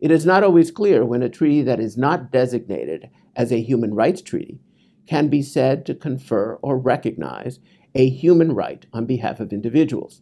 it 0.00 0.10
is 0.10 0.24
not 0.24 0.42
always 0.42 0.70
clear 0.70 1.04
when 1.04 1.22
a 1.22 1.28
treaty 1.28 1.60
that 1.60 1.78
is 1.78 1.98
not 1.98 2.32
designated 2.32 3.10
as 3.36 3.52
a 3.52 3.60
human 3.60 3.92
rights 3.92 4.22
treaty 4.22 4.60
can 5.08 5.28
be 5.28 5.40
said 5.40 5.86
to 5.86 5.94
confer 5.94 6.58
or 6.60 6.78
recognize 6.78 7.58
a 7.94 8.08
human 8.10 8.54
right 8.54 8.84
on 8.92 9.06
behalf 9.06 9.40
of 9.40 9.52
individuals. 9.52 10.20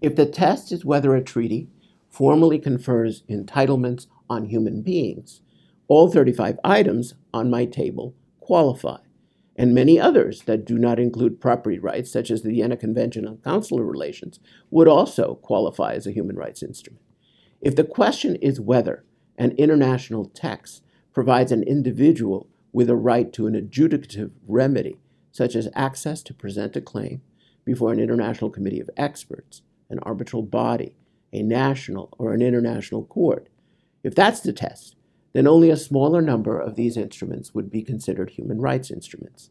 If 0.00 0.16
the 0.16 0.26
test 0.26 0.72
is 0.72 0.84
whether 0.84 1.14
a 1.14 1.22
treaty 1.22 1.68
formally 2.08 2.58
confers 2.58 3.22
entitlements 3.28 4.06
on 4.30 4.46
human 4.46 4.80
beings, 4.80 5.42
all 5.88 6.10
35 6.10 6.58
items 6.64 7.14
on 7.34 7.50
my 7.50 7.66
table 7.66 8.14
qualify, 8.40 8.98
and 9.56 9.74
many 9.74 10.00
others 10.00 10.42
that 10.42 10.64
do 10.64 10.78
not 10.78 10.98
include 10.98 11.40
property 11.40 11.78
rights, 11.78 12.10
such 12.10 12.30
as 12.30 12.42
the 12.42 12.50
Vienna 12.50 12.76
Convention 12.76 13.26
on 13.26 13.38
Consular 13.38 13.84
Relations, 13.84 14.40
would 14.70 14.88
also 14.88 15.34
qualify 15.36 15.92
as 15.92 16.06
a 16.06 16.12
human 16.12 16.36
rights 16.36 16.62
instrument. 16.62 17.02
If 17.60 17.76
the 17.76 17.84
question 17.84 18.36
is 18.36 18.60
whether 18.60 19.04
an 19.36 19.52
international 19.52 20.30
text 20.34 20.82
provides 21.12 21.52
an 21.52 21.62
individual 21.62 22.48
with 22.76 22.90
a 22.90 22.94
right 22.94 23.32
to 23.32 23.46
an 23.46 23.54
adjudicative 23.54 24.30
remedy, 24.46 24.98
such 25.32 25.56
as 25.56 25.66
access 25.74 26.22
to 26.22 26.34
present 26.34 26.76
a 26.76 26.80
claim 26.82 27.22
before 27.64 27.90
an 27.90 27.98
international 27.98 28.50
committee 28.50 28.80
of 28.80 28.90
experts, 28.98 29.62
an 29.88 29.98
arbitral 30.00 30.42
body, 30.42 30.94
a 31.32 31.42
national 31.42 32.12
or 32.18 32.34
an 32.34 32.42
international 32.42 33.02
court, 33.06 33.48
if 34.04 34.14
that's 34.14 34.40
the 34.40 34.52
test, 34.52 34.94
then 35.32 35.46
only 35.46 35.70
a 35.70 35.76
smaller 35.76 36.20
number 36.20 36.60
of 36.60 36.74
these 36.74 36.98
instruments 36.98 37.54
would 37.54 37.70
be 37.70 37.80
considered 37.80 38.28
human 38.28 38.60
rights 38.60 38.90
instruments. 38.90 39.48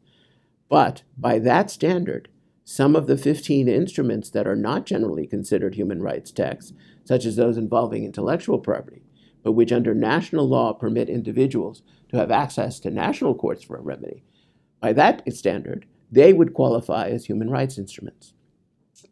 But 0.69 1.01
by 1.17 1.39
that 1.39 1.71
standard, 1.71 2.29
some 2.63 2.95
of 2.95 3.07
the 3.07 3.17
15 3.17 3.67
instruments 3.67 4.29
that 4.29 4.45
are 4.45 4.55
not 4.55 4.85
generally 4.85 5.25
considered 5.25 5.73
human 5.73 6.03
rights 6.03 6.29
texts, 6.29 6.73
such 7.03 7.25
as 7.25 7.37
those 7.37 7.57
involving 7.57 8.03
intellectual 8.03 8.59
property, 8.59 9.01
but 9.45 9.51
which 9.51 9.71
under 9.71 9.93
national 9.93 10.49
law 10.49 10.73
permit 10.73 11.07
individuals 11.07 11.83
to 12.09 12.17
have 12.17 12.31
access 12.31 12.79
to 12.79 12.89
national 12.89 13.35
courts 13.35 13.63
for 13.63 13.77
a 13.77 13.81
remedy, 13.81 14.23
by 14.81 14.91
that 14.91 15.21
standard, 15.31 15.85
they 16.11 16.33
would 16.33 16.55
qualify 16.55 17.09
as 17.09 17.25
human 17.25 17.51
rights 17.51 17.77
instruments. 17.77 18.33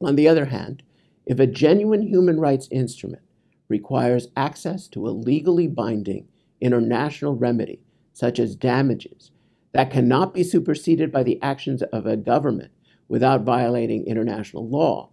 On 0.02 0.16
the 0.16 0.28
other 0.28 0.46
hand, 0.46 0.82
if 1.28 1.40
a 1.40 1.46
genuine 1.46 2.02
human 2.02 2.40
rights 2.40 2.68
instrument 2.72 3.22
requires 3.70 4.30
access 4.36 4.88
to 4.88 5.08
a 5.08 5.12
legally 5.12 5.68
binding 5.68 6.28
international 6.60 7.36
remedy, 7.36 7.80
such 8.12 8.40
as 8.40 8.56
damages, 8.56 9.30
that 9.72 9.92
cannot 9.92 10.34
be 10.34 10.44
superseded 10.44 11.12
by 11.12 11.22
the 11.22 11.40
actions 11.44 11.84
of 11.84 12.08
a 12.08 12.18
government 12.18 12.72
without 13.08 13.44
violating 13.44 14.08
international 14.08 14.68
law, 14.68 15.12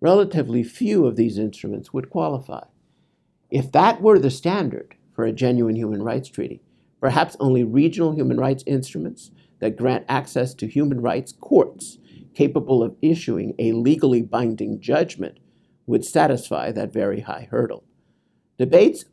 relatively 0.00 0.62
few 0.62 1.04
of 1.04 1.16
these 1.16 1.36
instruments 1.36 1.92
would 1.92 2.10
qualify. 2.10 2.62
If 3.52 3.70
that 3.72 4.00
were 4.00 4.18
the 4.18 4.30
standard 4.30 4.94
for 5.12 5.26
a 5.26 5.32
genuine 5.32 5.76
human 5.76 6.02
rights 6.02 6.30
treaty, 6.30 6.62
perhaps 7.02 7.36
only 7.38 7.62
regional 7.62 8.12
human 8.12 8.38
rights 8.38 8.64
instruments 8.66 9.30
that 9.58 9.76
grant 9.76 10.06
access 10.08 10.54
to 10.54 10.66
human 10.66 11.02
rights 11.02 11.32
courts 11.32 11.98
capable 12.32 12.82
of 12.82 12.96
issuing 13.02 13.54
a 13.58 13.72
legally 13.72 14.22
binding 14.22 14.80
judgment 14.80 15.38
would 15.86 16.02
satisfy 16.02 16.72
that 16.72 16.94
very 16.94 17.20
high 17.20 17.46
hurdle. 17.50 17.84
Debates 18.56 19.04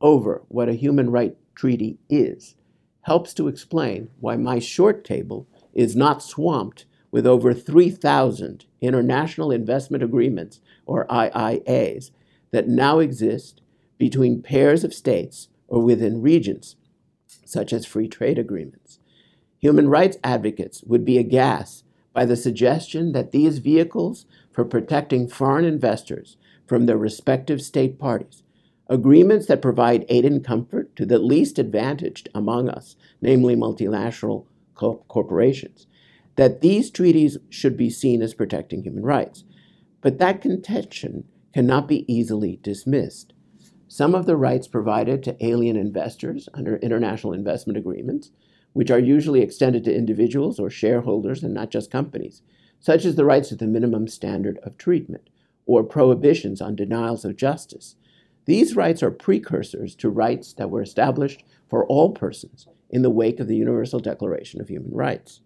over 0.00 0.44
what 0.48 0.70
a 0.70 0.72
human 0.72 1.10
rights 1.10 1.36
treaty 1.54 1.98
is 2.08 2.54
helps 3.02 3.34
to 3.34 3.48
explain 3.48 4.08
why 4.18 4.34
my 4.34 4.58
short 4.58 5.04
table 5.04 5.46
is 5.74 5.94
not 5.94 6.22
swamped 6.22 6.86
with 7.10 7.26
over 7.26 7.52
3,000 7.52 8.64
international 8.80 9.50
investment 9.50 10.02
agreements, 10.02 10.60
or 10.86 11.06
IIAs, 11.08 12.12
that 12.50 12.66
now 12.66 12.98
exist 12.98 13.60
between 14.04 14.42
pairs 14.42 14.84
of 14.84 14.92
states 14.92 15.48
or 15.66 15.80
within 15.80 16.20
regions, 16.20 16.76
such 17.46 17.72
as 17.72 17.86
free 17.86 18.06
trade 18.06 18.38
agreements. 18.38 18.98
Human 19.60 19.88
rights 19.88 20.18
advocates 20.22 20.82
would 20.82 21.06
be 21.06 21.16
aghast 21.16 21.84
by 22.12 22.26
the 22.26 22.36
suggestion 22.36 23.12
that 23.12 23.32
these 23.32 23.60
vehicles 23.60 24.26
for 24.52 24.62
protecting 24.62 25.26
foreign 25.26 25.64
investors 25.64 26.36
from 26.66 26.84
their 26.84 26.98
respective 26.98 27.62
state 27.62 27.98
parties 27.98 28.42
agreements 28.90 29.46
that 29.46 29.62
provide 29.62 30.04
aid 30.10 30.26
and 30.26 30.44
comfort 30.44 30.94
to 30.96 31.06
the 31.06 31.18
least 31.18 31.58
advantaged 31.58 32.28
among 32.34 32.68
us, 32.68 32.96
namely 33.22 33.56
multinational 33.56 34.44
co- 34.74 35.02
corporations, 35.08 35.86
that 36.36 36.60
these 36.60 36.90
treaties 36.90 37.38
should 37.48 37.74
be 37.74 37.88
seen 37.88 38.20
as 38.20 38.34
protecting 38.34 38.82
human 38.82 39.02
rights. 39.02 39.44
But 40.02 40.18
that 40.18 40.42
contention 40.42 41.24
cannot 41.54 41.88
be 41.88 42.04
easily 42.12 42.58
dismissed. 42.62 43.32
Some 43.88 44.14
of 44.14 44.26
the 44.26 44.36
rights 44.36 44.66
provided 44.66 45.22
to 45.22 45.44
alien 45.44 45.76
investors 45.76 46.48
under 46.54 46.76
international 46.76 47.32
investment 47.32 47.76
agreements, 47.76 48.30
which 48.72 48.90
are 48.90 48.98
usually 48.98 49.40
extended 49.40 49.84
to 49.84 49.94
individuals 49.94 50.58
or 50.58 50.70
shareholders 50.70 51.44
and 51.44 51.54
not 51.54 51.70
just 51.70 51.90
companies, 51.90 52.42
such 52.80 53.04
as 53.04 53.14
the 53.14 53.24
rights 53.24 53.50
to 53.50 53.56
the 53.56 53.66
minimum 53.66 54.08
standard 54.08 54.58
of 54.62 54.76
treatment 54.76 55.30
or 55.66 55.82
prohibitions 55.82 56.60
on 56.60 56.76
denials 56.76 57.24
of 57.24 57.36
justice, 57.36 57.96
these 58.46 58.76
rights 58.76 59.02
are 59.02 59.10
precursors 59.10 59.94
to 59.96 60.10
rights 60.10 60.52
that 60.54 60.70
were 60.70 60.82
established 60.82 61.44
for 61.68 61.86
all 61.86 62.10
persons 62.10 62.66
in 62.90 63.02
the 63.02 63.10
wake 63.10 63.40
of 63.40 63.48
the 63.48 63.56
Universal 63.56 64.00
Declaration 64.00 64.60
of 64.60 64.68
Human 64.68 64.92
Rights. 64.92 65.40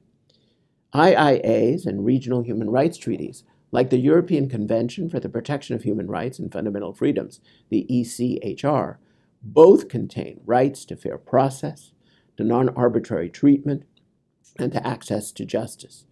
IIAs 0.94 1.86
and 1.86 2.04
regional 2.04 2.42
human 2.42 2.70
rights 2.70 2.98
treaties, 2.98 3.44
like 3.70 3.90
the 3.90 3.98
European 3.98 4.48
Convention 4.48 5.10
for 5.10 5.20
the 5.20 5.28
Protection 5.28 5.76
of 5.76 5.82
Human 5.82 6.06
Rights 6.06 6.38
and 6.38 6.52
Fundamental 6.52 6.92
Freedoms, 6.92 7.40
the 7.68 7.86
ECHR, 7.90 8.96
both 9.42 9.88
contain 9.88 10.40
rights 10.44 10.84
to 10.86 10.96
fair 10.96 11.18
process, 11.18 11.92
to 12.36 12.44
non 12.44 12.68
arbitrary 12.70 13.28
treatment, 13.28 13.84
and 14.58 14.72
to 14.72 14.86
access 14.86 15.30
to 15.32 15.44
justice. 15.44 16.04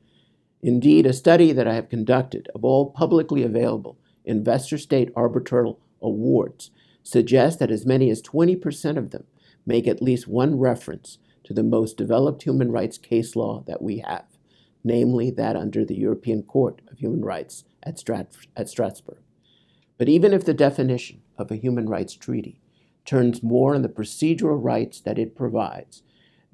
Indeed, 0.62 1.06
a 1.06 1.12
study 1.12 1.52
that 1.52 1.66
I 1.66 1.74
have 1.74 1.88
conducted 1.88 2.48
of 2.54 2.64
all 2.64 2.90
publicly 2.90 3.42
available 3.42 3.98
investor 4.24 4.78
state 4.78 5.10
arbitral 5.14 5.80
awards 6.02 6.70
suggest 7.02 7.58
that 7.60 7.70
as 7.70 7.86
many 7.86 8.10
as 8.10 8.20
20% 8.20 8.96
of 8.96 9.10
them 9.10 9.24
make 9.64 9.86
at 9.86 10.02
least 10.02 10.26
one 10.26 10.58
reference 10.58 11.18
to 11.44 11.54
the 11.54 11.62
most 11.62 11.96
developed 11.96 12.42
human 12.42 12.72
rights 12.72 12.98
case 12.98 13.36
law 13.36 13.62
that 13.66 13.80
we 13.80 13.98
have, 13.98 14.35
namely 14.86 15.30
that 15.32 15.56
under 15.56 15.84
the 15.84 15.96
European 15.96 16.44
Court 16.44 16.80
of 16.90 16.98
Human 16.98 17.24
Rights 17.24 17.64
at, 17.82 17.96
Strat- 17.96 18.46
at 18.56 18.68
Strasbourg. 18.68 19.18
But 19.98 20.08
even 20.08 20.32
if 20.32 20.44
the 20.44 20.54
definition 20.54 21.22
of 21.36 21.50
a 21.50 21.56
human 21.56 21.88
rights 21.88 22.14
treaty 22.14 22.60
turns 23.04 23.42
more 23.42 23.74
on 23.74 23.82
the 23.82 23.88
procedural 23.88 24.62
rights 24.62 25.00
that 25.00 25.18
it 25.18 25.34
provides 25.34 26.04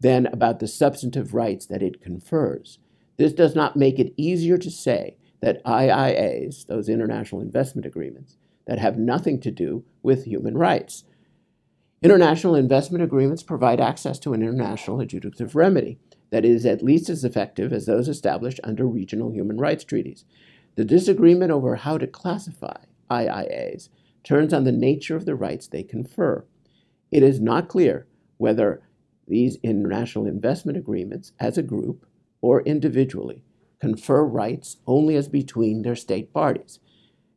than 0.00 0.26
about 0.26 0.60
the 0.60 0.66
substantive 0.66 1.34
rights 1.34 1.66
that 1.66 1.82
it 1.82 2.00
confers, 2.00 2.78
this 3.18 3.34
does 3.34 3.54
not 3.54 3.76
make 3.76 3.98
it 3.98 4.14
easier 4.16 4.56
to 4.56 4.70
say 4.70 5.18
that 5.42 5.62
IIAs, 5.64 6.66
those 6.66 6.88
international 6.88 7.42
investment 7.42 7.84
agreements, 7.84 8.38
that 8.66 8.78
have 8.78 8.96
nothing 8.96 9.40
to 9.40 9.50
do 9.50 9.84
with 10.02 10.24
human 10.24 10.56
rights. 10.56 11.04
International 12.00 12.54
investment 12.54 13.04
agreements 13.04 13.42
provide 13.42 13.80
access 13.80 14.18
to 14.20 14.32
an 14.32 14.40
international 14.40 14.98
adjudicative 14.98 15.54
remedy 15.54 15.98
that 16.32 16.44
is 16.44 16.64
at 16.64 16.82
least 16.82 17.10
as 17.10 17.24
effective 17.24 17.72
as 17.72 17.86
those 17.86 18.08
established 18.08 18.58
under 18.64 18.86
regional 18.86 19.30
human 19.30 19.58
rights 19.58 19.84
treaties. 19.84 20.24
The 20.76 20.84
disagreement 20.84 21.52
over 21.52 21.76
how 21.76 21.98
to 21.98 22.06
classify 22.06 22.78
IIAs 23.10 23.90
turns 24.24 24.54
on 24.54 24.64
the 24.64 24.72
nature 24.72 25.14
of 25.14 25.26
the 25.26 25.34
rights 25.34 25.66
they 25.66 25.82
confer. 25.82 26.44
It 27.10 27.22
is 27.22 27.38
not 27.38 27.68
clear 27.68 28.06
whether 28.38 28.82
these 29.28 29.58
international 29.62 30.26
investment 30.26 30.78
agreements, 30.78 31.32
as 31.38 31.58
a 31.58 31.62
group 31.62 32.06
or 32.40 32.62
individually, 32.62 33.44
confer 33.78 34.24
rights 34.24 34.78
only 34.86 35.16
as 35.16 35.28
between 35.28 35.82
their 35.82 35.94
state 35.94 36.32
parties 36.32 36.78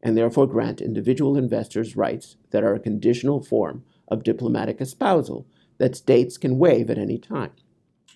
and 0.02 0.16
therefore 0.16 0.48
grant 0.48 0.80
individual 0.80 1.36
investors 1.36 1.98
rights 1.98 2.38
that 2.52 2.64
are 2.64 2.76
a 2.76 2.80
conditional 2.80 3.44
form 3.44 3.84
of 4.08 4.24
diplomatic 4.24 4.80
espousal 4.80 5.46
that 5.80 5.96
states 5.96 6.38
can 6.38 6.58
waive 6.58 6.90
at 6.90 6.98
any 6.98 7.18
time, 7.18 7.52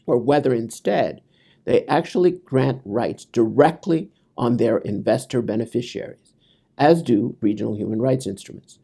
or 0.09 0.17
whether 0.17 0.53
instead 0.53 1.21
they 1.65 1.85
actually 1.85 2.31
grant 2.31 2.81
rights 2.83 3.25
directly 3.25 4.09
on 4.37 4.57
their 4.57 4.79
investor 4.79 5.41
beneficiaries, 5.41 6.33
as 6.77 7.03
do 7.03 7.37
regional 7.41 7.75
human 7.75 8.01
rights 8.01 8.25
instruments. 8.25 8.79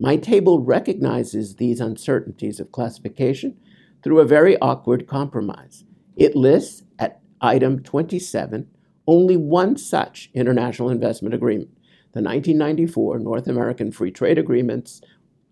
My 0.00 0.16
table 0.16 0.60
recognizes 0.60 1.56
these 1.56 1.80
uncertainties 1.80 2.58
of 2.58 2.72
classification 2.72 3.56
through 4.02 4.18
a 4.18 4.26
very 4.26 4.58
awkward 4.58 5.06
compromise. 5.06 5.84
It 6.16 6.34
lists 6.34 6.82
at 6.98 7.20
item 7.40 7.82
27 7.82 8.66
only 9.06 9.36
one 9.36 9.76
such 9.76 10.30
international 10.34 10.88
investment 10.88 11.34
agreement, 11.34 11.68
the 12.12 12.22
1994 12.22 13.18
North 13.18 13.46
American 13.46 13.92
Free 13.92 14.10
Trade 14.10 14.38
Agreements, 14.38 15.02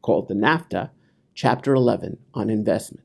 called 0.00 0.28
the 0.28 0.34
NAFTA, 0.34 0.90
Chapter 1.34 1.74
11 1.74 2.18
on 2.34 2.50
investment. 2.50 3.04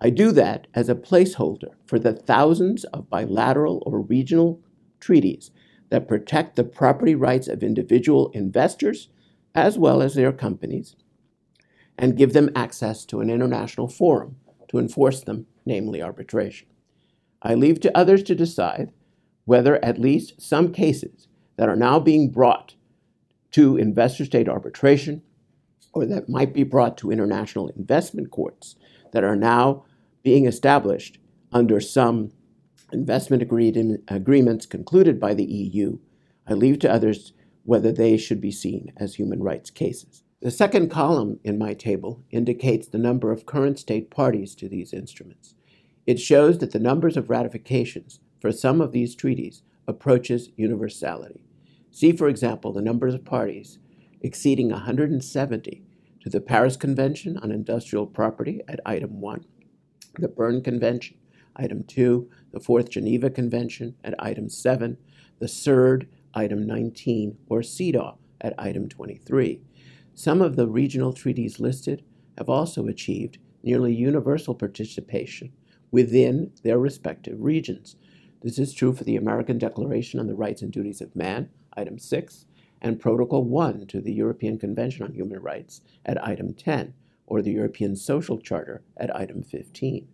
I 0.00 0.10
do 0.10 0.32
that 0.32 0.66
as 0.74 0.88
a 0.88 0.94
placeholder 0.94 1.74
for 1.84 1.98
the 1.98 2.14
thousands 2.14 2.84
of 2.84 3.10
bilateral 3.10 3.82
or 3.84 4.00
regional 4.00 4.60
treaties 4.98 5.50
that 5.90 6.08
protect 6.08 6.56
the 6.56 6.64
property 6.64 7.14
rights 7.14 7.48
of 7.48 7.62
individual 7.62 8.30
investors 8.30 9.08
as 9.54 9.78
well 9.78 10.00
as 10.00 10.14
their 10.14 10.32
companies 10.32 10.96
and 11.98 12.16
give 12.16 12.32
them 12.32 12.50
access 12.56 13.04
to 13.04 13.20
an 13.20 13.28
international 13.28 13.88
forum 13.88 14.36
to 14.68 14.78
enforce 14.78 15.22
them, 15.22 15.46
namely 15.66 16.00
arbitration. 16.00 16.68
I 17.42 17.54
leave 17.54 17.80
to 17.80 17.96
others 17.96 18.22
to 18.24 18.34
decide 18.34 18.92
whether 19.44 19.84
at 19.84 19.98
least 19.98 20.40
some 20.40 20.72
cases 20.72 21.28
that 21.56 21.68
are 21.68 21.76
now 21.76 21.98
being 21.98 22.30
brought 22.30 22.74
to 23.50 23.76
investor 23.76 24.24
state 24.24 24.48
arbitration 24.48 25.22
or 25.92 26.06
that 26.06 26.28
might 26.28 26.54
be 26.54 26.62
brought 26.62 26.96
to 26.98 27.10
international 27.10 27.68
investment 27.70 28.30
courts 28.30 28.76
that 29.12 29.24
are 29.24 29.36
now 29.36 29.84
being 30.22 30.46
established 30.46 31.18
under 31.52 31.80
some 31.80 32.32
investment 32.92 33.42
agreed 33.42 33.76
agreements 34.08 34.66
concluded 34.66 35.20
by 35.20 35.34
the 35.34 35.44
EU. 35.44 35.98
I 36.46 36.54
leave 36.54 36.78
to 36.80 36.92
others 36.92 37.32
whether 37.64 37.92
they 37.92 38.16
should 38.16 38.40
be 38.40 38.50
seen 38.50 38.92
as 38.96 39.14
human 39.14 39.42
rights 39.42 39.70
cases. 39.70 40.22
The 40.42 40.50
second 40.50 40.90
column 40.90 41.38
in 41.44 41.58
my 41.58 41.74
table 41.74 42.24
indicates 42.30 42.88
the 42.88 42.98
number 42.98 43.30
of 43.30 43.46
current 43.46 43.78
state 43.78 44.10
parties 44.10 44.54
to 44.56 44.68
these 44.68 44.92
instruments. 44.92 45.54
It 46.06 46.18
shows 46.18 46.58
that 46.58 46.72
the 46.72 46.78
numbers 46.78 47.16
of 47.16 47.28
ratifications 47.28 48.20
for 48.40 48.50
some 48.50 48.80
of 48.80 48.92
these 48.92 49.14
treaties 49.14 49.62
approaches 49.86 50.50
universality. 50.56 51.44
See, 51.90 52.12
for 52.12 52.28
example, 52.28 52.72
the 52.72 52.80
numbers 52.80 53.14
of 53.14 53.24
parties 53.24 53.78
exceeding 54.22 54.70
170 54.70 55.82
to 56.22 56.30
the 56.30 56.40
Paris 56.40 56.76
Convention 56.76 57.36
on 57.38 57.50
Industrial 57.52 58.06
Property 58.06 58.60
at 58.68 58.80
item 58.86 59.20
1, 59.20 59.44
the 60.18 60.28
Berne 60.28 60.62
Convention, 60.62 61.16
item 61.56 61.84
2, 61.84 62.28
the 62.52 62.60
Fourth 62.60 62.90
Geneva 62.90 63.30
Convention 63.30 63.94
at 64.04 64.14
item 64.22 64.48
7, 64.48 64.96
the 65.38 65.46
CERD, 65.46 66.06
item 66.34 66.66
19, 66.66 67.36
or 67.48 67.60
CEDAW 67.60 68.16
at 68.40 68.54
item 68.58 68.88
23. 68.88 69.60
Some 70.14 70.42
of 70.42 70.56
the 70.56 70.68
regional 70.68 71.12
treaties 71.12 71.60
listed 71.60 72.04
have 72.38 72.48
also 72.48 72.86
achieved 72.86 73.38
nearly 73.62 73.94
universal 73.94 74.54
participation 74.54 75.52
within 75.90 76.52
their 76.62 76.78
respective 76.78 77.40
regions. 77.40 77.96
This 78.42 78.58
is 78.58 78.72
true 78.72 78.94
for 78.94 79.04
the 79.04 79.16
American 79.16 79.58
Declaration 79.58 80.18
on 80.18 80.26
the 80.26 80.34
Rights 80.34 80.62
and 80.62 80.72
Duties 80.72 81.00
of 81.00 81.14
Man, 81.14 81.50
item 81.76 81.98
6, 81.98 82.46
and 82.80 83.00
Protocol 83.00 83.44
1 83.44 83.86
to 83.88 84.00
the 84.00 84.12
European 84.12 84.58
Convention 84.58 85.04
on 85.04 85.12
Human 85.12 85.40
Rights 85.40 85.82
at 86.06 86.22
item 86.24 86.54
10, 86.54 86.94
or 87.30 87.40
the 87.40 87.52
European 87.52 87.96
Social 87.96 88.38
Charter 88.38 88.82
at 88.98 89.14
item 89.16 89.42
15. 89.42 90.06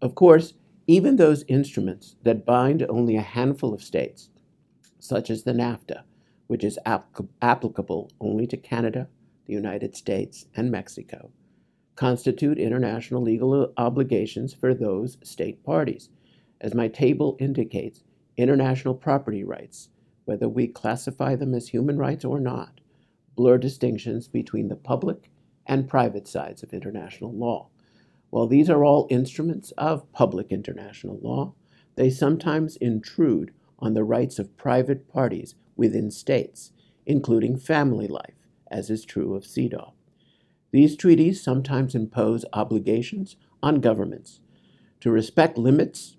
Of 0.00 0.14
course, 0.14 0.54
even 0.86 1.16
those 1.16 1.44
instruments 1.48 2.14
that 2.22 2.46
bind 2.46 2.86
only 2.88 3.16
a 3.16 3.22
handful 3.22 3.74
of 3.74 3.82
states, 3.82 4.30
such 5.00 5.30
as 5.30 5.42
the 5.42 5.52
NAFTA, 5.52 6.04
which 6.46 6.62
is 6.62 6.78
ap- 6.86 7.20
applicable 7.42 8.12
only 8.20 8.46
to 8.46 8.56
Canada, 8.56 9.08
the 9.46 9.54
United 9.54 9.96
States, 9.96 10.46
and 10.54 10.70
Mexico, 10.70 11.32
constitute 11.96 12.58
international 12.58 13.22
legal 13.22 13.72
obligations 13.76 14.54
for 14.54 14.74
those 14.74 15.18
state 15.24 15.64
parties. 15.64 16.10
As 16.60 16.74
my 16.74 16.86
table 16.86 17.36
indicates, 17.40 18.04
international 18.36 18.94
property 18.94 19.42
rights 19.42 19.88
whether 20.24 20.48
we 20.48 20.66
classify 20.66 21.36
them 21.36 21.54
as 21.54 21.68
human 21.68 21.98
rights 21.98 22.24
or 22.24 22.40
not, 22.40 22.80
blur 23.36 23.58
distinctions 23.58 24.28
between 24.28 24.68
the 24.68 24.76
public 24.76 25.30
and 25.66 25.88
private 25.88 26.28
sides 26.28 26.62
of 26.62 26.72
international 26.72 27.32
law. 27.32 27.68
While 28.30 28.46
these 28.46 28.68
are 28.68 28.84
all 28.84 29.06
instruments 29.10 29.72
of 29.78 30.10
public 30.12 30.50
international 30.50 31.18
law, 31.22 31.54
they 31.96 32.10
sometimes 32.10 32.76
intrude 32.76 33.52
on 33.78 33.94
the 33.94 34.04
rights 34.04 34.38
of 34.38 34.56
private 34.56 35.08
parties 35.08 35.54
within 35.76 36.10
states, 36.10 36.72
including 37.06 37.56
family 37.56 38.08
life, 38.08 38.34
as 38.70 38.90
is 38.90 39.04
true 39.04 39.34
of 39.34 39.44
CEDAW. 39.44 39.92
These 40.72 40.96
treaties 40.96 41.42
sometimes 41.42 41.94
impose 41.94 42.44
obligations 42.52 43.36
on 43.62 43.80
governments 43.80 44.40
to 45.00 45.10
respect 45.10 45.56
limits 45.56 46.16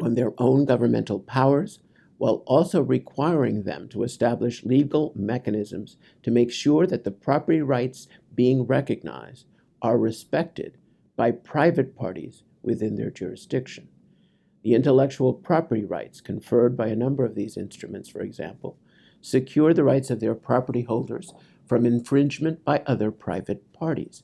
on 0.00 0.14
their 0.14 0.32
own 0.38 0.64
governmental 0.64 1.20
powers 1.20 1.80
while 2.16 2.42
also 2.46 2.80
requiring 2.80 3.64
them 3.64 3.88
to 3.88 4.02
establish 4.02 4.64
legal 4.64 5.12
mechanisms 5.14 5.96
to 6.22 6.30
make 6.30 6.50
sure 6.50 6.86
that 6.86 7.04
the 7.04 7.10
property 7.10 7.60
rights 7.60 8.08
being 8.34 8.66
recognized 8.66 9.46
are 9.82 9.98
respected 9.98 10.78
by 11.16 11.30
private 11.30 11.96
parties 11.96 12.42
within 12.62 12.96
their 12.96 13.10
jurisdiction. 13.10 13.88
The 14.62 14.74
intellectual 14.74 15.34
property 15.34 15.84
rights 15.84 16.20
conferred 16.20 16.76
by 16.76 16.88
a 16.88 16.96
number 16.96 17.24
of 17.24 17.34
these 17.34 17.56
instruments, 17.56 18.08
for 18.08 18.20
example, 18.20 18.78
secure 19.20 19.74
the 19.74 19.84
rights 19.84 20.10
of 20.10 20.20
their 20.20 20.34
property 20.34 20.82
holders 20.82 21.34
from 21.66 21.86
infringement 21.86 22.64
by 22.64 22.82
other 22.86 23.10
private 23.10 23.72
parties. 23.72 24.22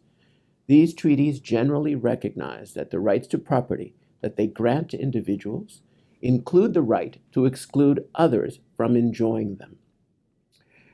These 0.66 0.94
treaties 0.94 1.40
generally 1.40 1.94
recognize 1.94 2.74
that 2.74 2.90
the 2.90 3.00
rights 3.00 3.28
to 3.28 3.38
property 3.38 3.94
that 4.20 4.36
they 4.36 4.46
grant 4.46 4.90
to 4.90 5.00
individuals 5.00 5.82
include 6.22 6.74
the 6.74 6.82
right 6.82 7.18
to 7.32 7.46
exclude 7.46 8.06
others 8.14 8.60
from 8.76 8.96
enjoying 8.96 9.56
them. 9.56 9.76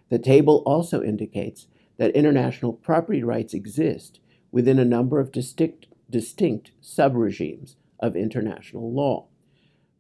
The 0.08 0.18
table 0.18 0.62
also 0.64 1.02
indicates 1.02 1.66
that 1.98 2.14
international 2.14 2.72
property 2.72 3.22
rights 3.22 3.54
exist 3.54 4.20
within 4.50 4.78
a 4.78 4.84
number 4.84 5.20
of 5.20 5.32
distinct, 5.32 5.86
distinct 6.08 6.72
subregimes 6.82 7.76
of 8.00 8.16
international 8.16 8.92
law. 8.92 9.26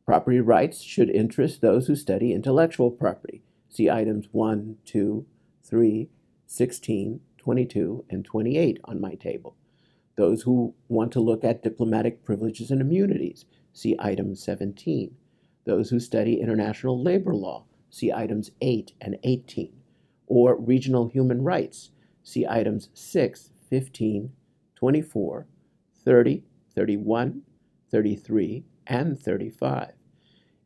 Property 0.04 0.40
rights 0.40 0.82
should 0.82 1.10
interest 1.10 1.60
those 1.60 1.86
who 1.86 1.96
study 1.96 2.32
intellectual 2.32 2.90
property. 2.90 3.42
See 3.68 3.90
items 3.90 4.28
1, 4.30 4.76
2, 4.84 5.26
3, 5.64 6.08
16, 6.46 7.20
22, 7.38 8.04
and 8.08 8.24
28 8.24 8.78
on 8.84 9.00
my 9.00 9.14
table. 9.14 9.56
Those 10.16 10.42
who 10.42 10.74
want 10.88 11.12
to 11.12 11.20
look 11.20 11.44
at 11.44 11.62
diplomatic 11.62 12.24
privileges 12.24 12.70
and 12.70 12.80
immunities 12.80 13.44
see 13.72 13.96
item 13.98 14.34
17. 14.34 15.14
Those 15.64 15.90
who 15.90 16.00
study 16.00 16.40
international 16.40 17.02
labor 17.02 17.34
law, 17.34 17.64
see 17.90 18.12
items 18.12 18.50
8 18.60 18.92
and 19.00 19.18
18. 19.24 19.75
Or 20.26 20.56
regional 20.56 21.08
human 21.08 21.42
rights, 21.42 21.90
see 22.22 22.46
items 22.46 22.88
6, 22.94 23.50
15, 23.70 24.32
24, 24.74 25.46
30, 26.04 26.44
31, 26.74 27.42
33, 27.90 28.64
and 28.86 29.18
35. 29.18 29.92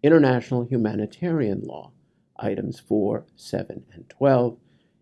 International 0.03 0.65
humanitarian 0.65 1.61
law, 1.63 1.93
items 2.39 2.81
4, 2.81 3.27
7, 3.37 3.85
and 3.93 4.09
12. 4.09 4.57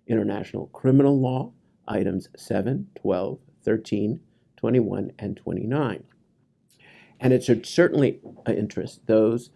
International 0.07 0.67
criminal 0.69 1.21
law, 1.21 1.53
items 1.87 2.29
7, 2.37 2.89
12, 2.97 3.39
13, 3.63 4.21
21, 4.57 5.13
and 5.19 5.37
29. 5.37 6.05
And 7.21 7.33
it 7.33 7.45
should 7.45 7.67
certainly 7.67 8.21
uh, 8.47 8.53
interest 8.53 9.07
those 9.07 9.51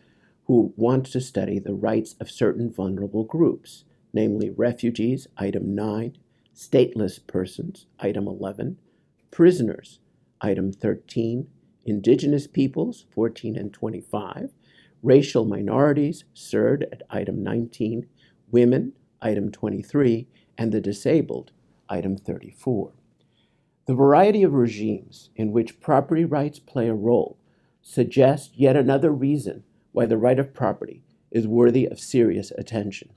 who 0.46 0.72
want 0.76 1.06
to 1.06 1.20
study 1.20 1.58
the 1.58 1.74
rights 1.74 2.14
of 2.20 2.30
certain 2.30 2.72
vulnerable 2.72 3.24
groups, 3.24 3.84
namely 4.12 4.50
refugees, 4.50 5.26
item 5.36 5.74
9, 5.74 6.16
stateless 6.54 7.24
persons, 7.26 7.86
item 7.98 8.26
11, 8.26 8.78
prisoners, 9.30 9.98
item 10.40 10.72
13, 10.72 11.46
indigenous 11.84 12.46
peoples, 12.46 13.06
14 13.14 13.56
and 13.56 13.72
25, 13.72 14.50
racial 15.02 15.44
minorities, 15.44 16.24
CERD 16.34 16.82
at 16.92 17.02
item 17.10 17.42
19, 17.42 18.06
women, 18.50 18.92
item 19.20 19.50
23, 19.50 20.28
and 20.58 20.72
the 20.72 20.80
disabled, 20.80 21.52
item 21.88 22.16
34. 22.16 22.92
The 23.86 23.94
variety 23.94 24.42
of 24.42 24.52
regimes 24.52 25.30
in 25.34 25.50
which 25.50 25.80
property 25.80 26.24
rights 26.24 26.58
play 26.58 26.88
a 26.88 26.94
role 26.94 27.36
suggest 27.82 28.52
yet 28.54 28.76
another 28.76 29.10
reason 29.10 29.64
why 29.90 30.06
the 30.06 30.16
right 30.16 30.38
of 30.38 30.54
property 30.54 31.02
is 31.30 31.48
worthy 31.48 31.86
of 31.86 31.98
serious 31.98 32.52
attention. 32.56 33.10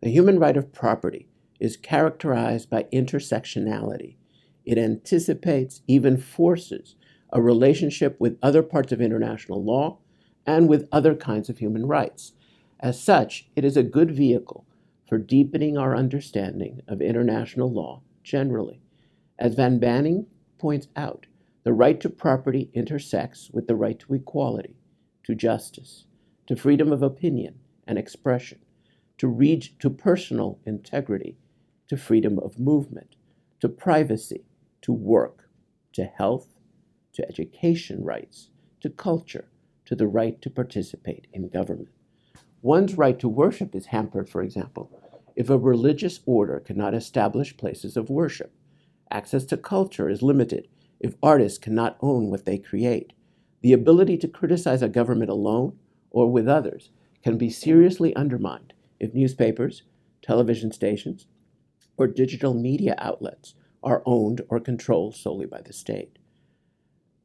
The 0.00 0.10
human 0.10 0.38
right 0.38 0.56
of 0.56 0.72
property 0.72 1.28
is 1.58 1.76
characterized 1.76 2.70
by 2.70 2.84
intersectionality. 2.92 4.16
It 4.64 4.78
anticipates, 4.78 5.82
even 5.88 6.16
forces, 6.16 6.94
a 7.32 7.42
relationship 7.42 8.16
with 8.20 8.38
other 8.42 8.62
parts 8.62 8.92
of 8.92 9.00
international 9.00 9.62
law 9.62 9.98
and 10.46 10.68
with 10.68 10.88
other 10.92 11.16
kinds 11.16 11.48
of 11.48 11.58
human 11.58 11.86
rights. 11.86 12.32
As 12.80 13.02
such, 13.02 13.48
it 13.56 13.64
is 13.64 13.76
a 13.76 13.82
good 13.82 14.12
vehicle 14.12 14.66
for 15.08 15.18
deepening 15.18 15.76
our 15.76 15.96
understanding 15.96 16.80
of 16.86 17.02
international 17.02 17.72
law 17.72 18.02
generally. 18.22 18.80
As 19.38 19.54
Van 19.54 19.78
Banning 19.78 20.26
points 20.58 20.88
out, 20.94 21.26
the 21.64 21.72
right 21.72 22.00
to 22.00 22.08
property 22.08 22.70
intersects 22.72 23.50
with 23.52 23.66
the 23.66 23.74
right 23.74 23.98
to 23.98 24.14
equality, 24.14 24.76
to 25.24 25.34
justice, 25.34 26.04
to 26.46 26.56
freedom 26.56 26.92
of 26.92 27.02
opinion 27.02 27.58
and 27.86 27.98
expression, 27.98 28.58
to, 29.18 29.28
reach, 29.28 29.78
to 29.78 29.90
personal 29.90 30.58
integrity, 30.64 31.36
to 31.88 31.96
freedom 31.96 32.38
of 32.38 32.58
movement, 32.58 33.16
to 33.60 33.68
privacy, 33.68 34.44
to 34.82 34.92
work, 34.92 35.48
to 35.92 36.04
health, 36.04 36.54
to 37.12 37.28
education 37.28 38.04
rights, 38.04 38.50
to 38.80 38.88
culture, 38.88 39.48
to 39.84 39.96
the 39.96 40.06
right 40.06 40.40
to 40.42 40.50
participate 40.50 41.26
in 41.32 41.48
government. 41.48 41.88
One's 42.62 42.96
right 42.96 43.18
to 43.18 43.28
worship 43.28 43.74
is 43.74 43.86
hampered, 43.86 44.28
for 44.28 44.42
example, 44.42 44.90
if 45.34 45.48
a 45.48 45.58
religious 45.58 46.20
order 46.26 46.60
cannot 46.60 46.94
establish 46.94 47.56
places 47.56 47.96
of 47.96 48.10
worship. 48.10 48.52
Access 49.10 49.44
to 49.46 49.56
culture 49.56 50.08
is 50.08 50.22
limited 50.22 50.68
if 51.00 51.14
artists 51.22 51.58
cannot 51.58 51.96
own 52.00 52.28
what 52.28 52.44
they 52.44 52.58
create. 52.58 53.12
The 53.62 53.72
ability 53.72 54.18
to 54.18 54.28
criticize 54.28 54.82
a 54.82 54.88
government 54.88 55.30
alone 55.30 55.78
or 56.10 56.30
with 56.30 56.48
others 56.48 56.90
can 57.22 57.38
be 57.38 57.50
seriously 57.50 58.14
undermined 58.14 58.74
if 59.00 59.14
newspapers, 59.14 59.82
television 60.22 60.72
stations, 60.72 61.26
or 61.96 62.06
digital 62.06 62.54
media 62.54 62.94
outlets 62.98 63.54
are 63.82 64.02
owned 64.06 64.40
or 64.48 64.60
controlled 64.60 65.14
solely 65.16 65.46
by 65.46 65.60
the 65.60 65.72
state. 65.72 66.18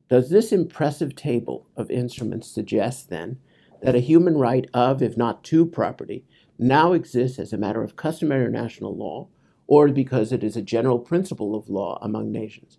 Does 0.09 0.29
this 0.29 0.51
impressive 0.51 1.15
table 1.15 1.67
of 1.75 1.89
instruments 1.89 2.47
suggest, 2.47 3.09
then, 3.09 3.39
that 3.81 3.95
a 3.95 3.99
human 3.99 4.37
right 4.37 4.67
of, 4.73 5.01
if 5.01 5.17
not 5.17 5.43
to, 5.45 5.65
property 5.65 6.25
now 6.59 6.93
exists 6.93 7.39
as 7.39 7.51
a 7.51 7.57
matter 7.57 7.83
of 7.83 7.95
customary 7.95 8.51
national 8.51 8.95
law, 8.95 9.27
or 9.65 9.89
because 9.89 10.31
it 10.31 10.43
is 10.43 10.55
a 10.55 10.61
general 10.61 10.99
principle 10.99 11.55
of 11.55 11.69
law 11.69 11.97
among 12.01 12.31
nations? 12.31 12.77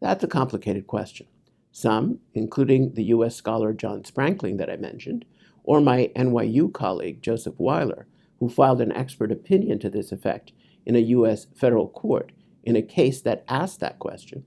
That's 0.00 0.22
a 0.22 0.28
complicated 0.28 0.86
question. 0.86 1.26
Some, 1.72 2.20
including 2.34 2.94
the 2.94 3.04
U.S. 3.04 3.34
scholar 3.34 3.72
John 3.72 4.02
Sprankling 4.02 4.58
that 4.58 4.70
I 4.70 4.76
mentioned, 4.76 5.24
or 5.64 5.80
my 5.80 6.10
NYU 6.14 6.72
colleague 6.72 7.22
Joseph 7.22 7.58
Weiler, 7.58 8.06
who 8.38 8.48
filed 8.48 8.80
an 8.80 8.92
expert 8.92 9.32
opinion 9.32 9.78
to 9.80 9.90
this 9.90 10.12
effect 10.12 10.52
in 10.84 10.96
a 10.96 11.00
U.S. 11.00 11.46
federal 11.54 11.88
court 11.88 12.32
in 12.62 12.76
a 12.76 12.82
case 12.82 13.20
that 13.22 13.44
asked 13.48 13.80
that 13.80 13.98
question, 13.98 14.44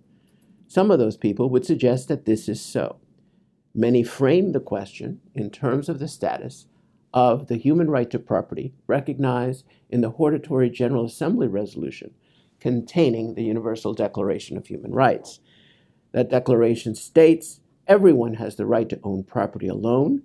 some 0.68 0.92
of 0.92 1.00
those 1.00 1.18
people 1.18 1.50
would 1.50 1.66
suggest 1.66 2.08
that 2.08 2.26
this 2.26 2.48
is 2.48 2.62
so. 2.62 2.98
Many 3.74 4.04
frame 4.04 4.52
the 4.52 4.60
question 4.60 5.22
in 5.34 5.50
terms 5.50 5.90
of 5.90 6.00
the 6.00 6.08
status 6.08 6.68
of 7.14 7.48
the 7.48 7.58
human 7.58 7.90
right 7.90 8.10
to 8.12 8.20
property 8.20 8.74
recognized 8.88 9.66
in 9.90 10.02
the 10.02 10.12
Hortatory 10.12 10.70
General 10.70 11.06
Assembly 11.06 11.48
resolution 11.48 12.12
containing 12.60 13.36
the 13.36 13.44
Universal 13.44 13.94
Declaration 13.94 14.58
of 14.58 14.68
Human 14.68 14.92
Rights. 14.92 15.40
That 16.12 16.30
declaration 16.30 16.94
states 16.94 17.62
everyone 17.88 18.36
has 18.36 18.56
the 18.56 18.66
right 18.66 18.90
to 18.90 19.00
own 19.04 19.24
property 19.24 19.68
alone, 19.68 20.24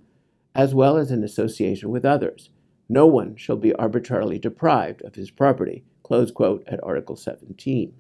as 0.55 0.75
well 0.75 0.97
as 0.97 1.11
in 1.11 1.23
association 1.23 1.91
with 1.91 2.05
others. 2.05 2.51
No 2.89 3.07
one 3.07 3.37
shall 3.37 3.57
be 3.57 3.73
arbitrarily 3.75 4.39
deprived 4.39 5.03
of 5.03 5.15
his 5.15 5.31
property, 5.31 5.85
close 6.03 6.31
quote, 6.31 6.65
at 6.67 6.83
Article 6.85 7.17
17. 7.17 7.95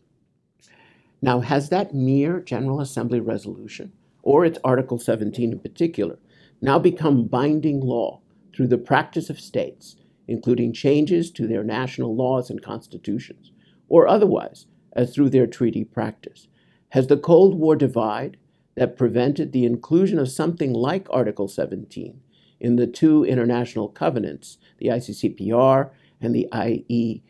Now, 1.22 1.40
has 1.40 1.70
that 1.70 1.94
mere 1.94 2.40
General 2.40 2.80
Assembly 2.80 3.18
resolution, 3.18 3.92
or 4.22 4.44
its 4.44 4.58
Article 4.62 4.98
17 4.98 5.52
in 5.52 5.58
particular, 5.58 6.18
now 6.60 6.78
become 6.78 7.26
binding 7.26 7.80
law 7.80 8.20
through 8.54 8.66
the 8.66 8.78
practice 8.78 9.30
of 9.30 9.40
states, 9.40 9.96
including 10.28 10.72
changes 10.72 11.30
to 11.30 11.46
their 11.46 11.64
national 11.64 12.14
laws 12.14 12.50
and 12.50 12.62
constitutions, 12.62 13.52
or 13.88 14.06
otherwise, 14.06 14.66
as 14.92 15.14
through 15.14 15.30
their 15.30 15.46
treaty 15.46 15.82
practice? 15.82 16.48
Has 16.90 17.06
the 17.06 17.16
Cold 17.16 17.54
War 17.54 17.74
divide 17.74 18.36
that 18.74 18.96
prevented 18.96 19.52
the 19.52 19.64
inclusion 19.64 20.18
of 20.18 20.28
something 20.28 20.72
like 20.72 21.06
Article 21.10 21.48
17 21.48 22.20
in 22.60 22.76
the 22.76 22.86
two 22.86 23.24
international 23.24 23.88
covenants, 23.88 24.58
the 24.78 24.88
ICCPR 24.88 25.90
and 26.20 26.34
the 26.34 26.48
IE, 26.54 27.22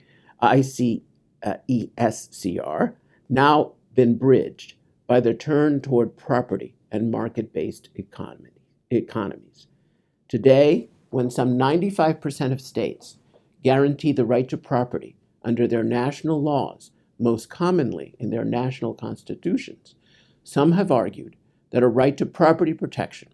ICESCR, 0.43 0.95
now 3.29 3.73
been 3.95 4.17
bridged 4.17 4.75
by 5.07 5.21
the 5.21 5.35
turn 5.35 5.81
toward 5.81 6.17
property 6.17 6.75
and 6.91 7.11
market 7.11 7.53
based 7.53 7.89
economy, 7.95 8.51
economies. 8.91 9.67
Today, 10.29 10.89
when 11.11 11.31
some 11.31 11.59
95% 11.59 12.53
of 12.53 12.61
states 12.61 13.19
guarantee 13.63 14.13
the 14.13 14.25
right 14.25 14.49
to 14.49 14.57
property 14.57 15.17
under 15.43 15.67
their 15.67 15.85
national 15.85 16.43
laws, 16.43 16.91
most 17.19 17.49
commonly 17.49 18.15
in 18.19 18.31
their 18.31 18.45
national 18.45 18.95
constitutions, 18.95 19.95
some 20.43 20.73
have 20.73 20.91
argued 20.91 21.37
that 21.71 21.83
a 21.83 21.89
right 21.89 22.17
to 22.17 22.27
property 22.27 22.75
protection 22.75 23.29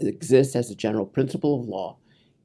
exists 0.00 0.56
as 0.56 0.70
a 0.70 0.74
general 0.74 1.06
principle 1.06 1.60
of 1.60 1.68
law, 1.68 1.98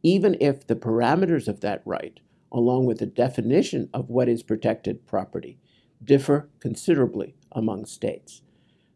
even 0.04 0.36
if 0.40 0.66
the 0.66 0.76
parameters 0.76 1.48
of 1.48 1.62
that 1.62 1.82
right, 1.86 2.20
along 2.52 2.86
with 2.86 3.00
the 3.00 3.06
definition 3.06 3.90
of 3.94 4.10
what 4.10 4.28
is 4.28 4.44
protected 4.44 5.06
property, 5.06 5.58
differ 6.04 6.50
considerably 6.60 7.36
among 7.52 7.86
states. 7.86 8.42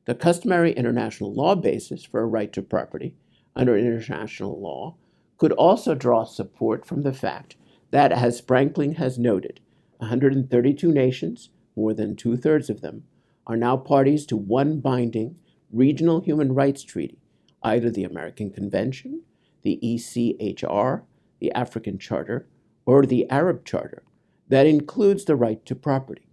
The 0.05 0.15
customary 0.15 0.71
international 0.73 1.33
law 1.33 1.55
basis 1.55 2.03
for 2.03 2.21
a 2.21 2.27
right 2.27 2.51
to 2.53 2.61
property 2.61 3.15
under 3.55 3.77
international 3.77 4.59
law 4.59 4.95
could 5.37 5.51
also 5.53 5.95
draw 5.95 6.23
support 6.23 6.85
from 6.85 7.01
the 7.01 7.13
fact 7.13 7.55
that, 7.91 8.11
as 8.11 8.41
Sprankling 8.41 8.97
has 8.97 9.17
noted, 9.17 9.59
132 9.97 10.91
nations, 10.91 11.49
more 11.75 11.93
than 11.93 12.15
two 12.15 12.37
thirds 12.37 12.69
of 12.69 12.81
them, 12.81 13.03
are 13.47 13.57
now 13.57 13.77
parties 13.77 14.25
to 14.25 14.37
one 14.37 14.79
binding 14.79 15.35
regional 15.71 16.21
human 16.21 16.53
rights 16.53 16.83
treaty, 16.83 17.19
either 17.65 17.89
the 17.89 18.03
American 18.03 18.51
Convention, 18.51 19.23
the 19.63 19.79
ECHR, 19.83 21.01
the 21.39 21.51
African 21.51 21.97
Charter, 21.97 22.47
or 22.85 23.05
the 23.05 23.29
Arab 23.29 23.65
Charter, 23.65 24.03
that 24.47 24.67
includes 24.67 25.25
the 25.25 25.35
right 25.35 25.65
to 25.65 25.75
property. 25.75 26.27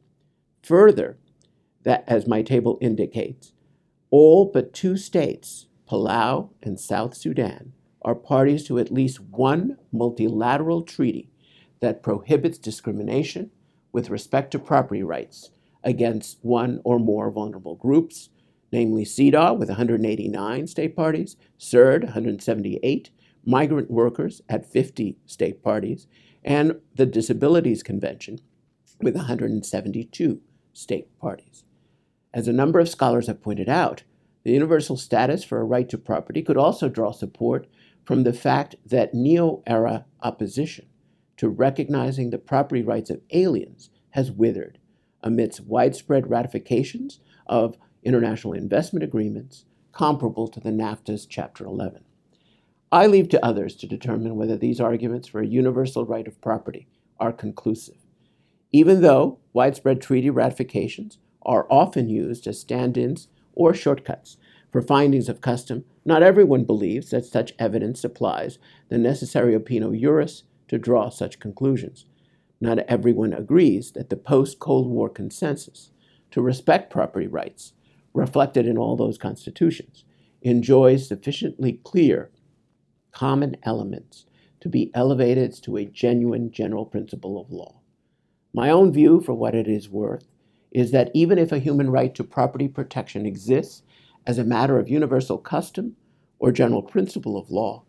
Further, 0.62 1.16
that, 1.83 2.05
as 2.07 2.29
my 2.29 2.42
table 2.42 2.79
indicates, 2.81 3.53
all 4.11 4.45
but 4.45 4.75
two 4.75 4.97
states, 4.97 5.66
Palau 5.90 6.51
and 6.62 6.79
South 6.79 7.16
Sudan, 7.16 7.73
are 8.03 8.14
parties 8.14 8.64
to 8.64 8.79
at 8.79 8.92
least 8.92 9.21
one 9.21 9.79
multilateral 9.90 10.83
treaty 10.83 11.31
that 11.81 12.03
prohibits 12.03 12.59
discrimination 12.59 13.51
with 13.90 14.11
respect 14.11 14.51
to 14.51 14.59
property 14.59 15.03
rights 15.03 15.51
against 15.83 16.38
one 16.42 16.81
or 16.85 16.99
more 16.99 17.31
vulnerable 17.31 17.75
groups, 17.75 18.29
namely 18.72 19.04
CEDAW 19.04 19.58
with 19.58 19.68
189 19.68 20.66
state 20.66 20.96
parties, 20.96 21.37
CERD 21.58 22.04
178, 22.04 23.11
migrant 23.44 23.90
workers 23.90 24.40
at 24.48 24.70
50 24.70 25.18
state 25.26 25.62
parties, 25.62 26.06
and 26.42 26.80
the 26.94 27.06
Disabilities 27.06 27.82
Convention 27.82 28.40
with 29.00 29.14
172 29.14 30.40
state 30.72 31.18
parties. 31.18 31.64
As 32.32 32.48
a 32.48 32.52
number 32.52 32.80
of 32.80 32.88
scholars 32.88 33.26
have 33.26 33.42
pointed 33.42 33.68
out, 33.68 34.04
the 34.44 34.52
universal 34.52 34.96
status 34.96 35.44
for 35.44 35.61
a 35.61 35.64
right 35.64 35.88
to 35.88 35.98
property 35.98 36.42
could 36.42 36.56
also 36.56 36.88
draw 36.88 37.12
support 37.12 37.68
from 38.04 38.24
the 38.24 38.32
fact 38.32 38.74
that 38.85 39.14
neo 39.14 39.62
era 39.66 40.06
opposition 40.22 40.87
to 41.37 41.48
recognizing 41.48 42.30
the 42.30 42.38
property 42.38 42.82
rights 42.82 43.11
of 43.11 43.20
aliens 43.30 43.90
has 44.11 44.32
withered 44.32 44.78
amidst 45.22 45.61
widespread 45.61 46.28
ratifications 46.28 47.20
of 47.46 47.76
international 48.02 48.52
investment 48.52 49.04
agreements 49.04 49.64
comparable 49.92 50.48
to 50.48 50.60
the 50.60 50.70
NAFTA's 50.70 51.26
Chapter 51.26 51.64
11. 51.64 52.04
I 52.90 53.06
leave 53.06 53.28
to 53.30 53.44
others 53.44 53.74
to 53.76 53.86
determine 53.86 54.36
whether 54.36 54.56
these 54.56 54.80
arguments 54.80 55.28
for 55.28 55.40
a 55.40 55.46
universal 55.46 56.04
right 56.04 56.26
of 56.26 56.40
property 56.40 56.88
are 57.18 57.32
conclusive. 57.32 57.96
Even 58.72 59.00
though 59.00 59.38
widespread 59.52 60.00
treaty 60.00 60.30
ratifications 60.30 61.18
are 61.42 61.66
often 61.70 62.08
used 62.08 62.46
as 62.46 62.60
stand 62.60 62.96
ins 62.96 63.28
or 63.54 63.74
shortcuts 63.74 64.36
for 64.70 64.80
findings 64.80 65.28
of 65.28 65.40
custom, 65.40 65.84
not 66.04 66.22
everyone 66.22 66.64
believes 66.64 67.10
that 67.10 67.24
such 67.24 67.52
evidence 67.58 68.00
supplies 68.00 68.58
the 68.88 68.98
necessary 68.98 69.58
opinio 69.58 69.98
juris 69.98 70.44
to 70.68 70.78
draw 70.78 71.08
such 71.08 71.38
conclusions. 71.38 72.06
Not 72.60 72.78
everyone 72.80 73.32
agrees 73.32 73.92
that 73.92 74.08
the 74.08 74.16
post 74.16 74.58
Cold 74.58 74.88
War 74.88 75.08
consensus 75.08 75.90
to 76.30 76.40
respect 76.40 76.90
property 76.90 77.26
rights, 77.26 77.72
reflected 78.14 78.66
in 78.66 78.77
all 78.79 78.96
those 78.96 79.18
constitutions, 79.18 80.05
enjoys 80.42 81.07
sufficiently 81.07 81.81
clear 81.85 82.31
common 83.12 83.57
elements 83.62 84.27
to 84.61 84.68
be 84.68 84.90
elevated 84.94 85.53
to 85.62 85.77
a 85.77 85.85
genuine 85.85 86.51
general 86.51 86.87
principle 86.87 87.40
of 87.40 87.51
law. 87.51 87.81
My 88.55 88.70
own 88.70 88.92
view, 88.92 89.20
for 89.20 89.35
what 89.35 89.55
it 89.55 89.66
is 89.66 89.88
worth, 89.88 90.29
is 90.70 90.90
that 90.90 91.11
even 91.14 91.38
if 91.38 91.53
a 91.53 91.59
human 91.59 91.90
right 91.90 92.14
to 92.14 92.25
property 92.25 92.68
protection 92.68 93.27
exists 93.27 93.83
as 94.27 94.38
a 94.38 94.44
matter 94.44 94.79
of 94.79 94.88
universal 94.88 95.38
custom 95.38 95.96
or 96.38 96.53
general 96.53 96.83
principle 96.83 97.37
of 97.37 97.51
law, 97.51 97.85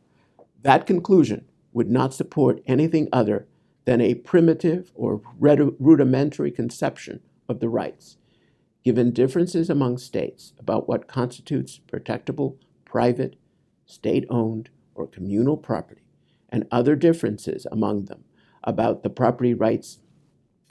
that 0.61 0.85
conclusion 0.85 1.45
would 1.73 1.89
not 1.89 2.13
support 2.13 2.61
anything 2.65 3.07
other 3.11 3.47
than 3.85 3.99
a 3.99 4.15
primitive 4.15 4.91
or 4.95 5.21
rudimentary 5.39 6.51
conception 6.51 7.19
of 7.49 7.59
the 7.59 7.69
rights, 7.69 8.17
given 8.83 9.11
differences 9.11 9.69
among 9.69 9.97
states 9.97 10.53
about 10.59 10.87
what 10.87 11.07
constitutes 11.07 11.79
protectable, 11.87 12.57
private, 12.85 13.35
state 13.85 14.25
owned, 14.29 14.69
or 14.95 15.07
communal 15.07 15.57
property, 15.57 16.03
and 16.49 16.67
other 16.71 16.95
differences 16.95 17.65
among 17.71 18.05
them 18.05 18.23
about 18.63 19.03
the 19.03 19.09
property 19.09 19.53
rights 19.53 19.99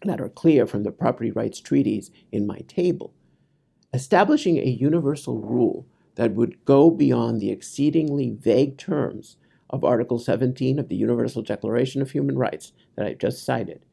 that 0.04 0.20
are 0.20 0.28
clear 0.28 0.66
from 0.66 0.82
the 0.82 0.92
property 0.92 1.30
rights 1.30 1.60
treaties 1.60 2.10
in 2.30 2.46
my 2.46 2.58
table, 2.68 3.14
establishing 3.92 4.58
a 4.58 4.66
universal 4.66 5.38
rule 5.38 5.86
that 6.16 6.32
would 6.34 6.64
go 6.64 6.90
beyond 6.90 7.40
the 7.40 7.50
exceedingly 7.50 8.30
vague 8.30 8.76
terms 8.76 9.36
of 9.70 9.84
Article 9.84 10.18
17 10.18 10.78
of 10.78 10.88
the 10.88 10.96
Universal 10.96 11.42
Declaration 11.42 12.02
of 12.02 12.10
Human 12.10 12.36
Rights 12.36 12.72
that 12.96 13.06
I 13.06 13.14
just 13.14 13.44
cited 13.44 13.84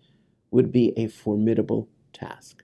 would 0.51 0.71
be 0.71 0.93
a 0.97 1.07
formidable 1.07 1.87
task. 2.11 2.63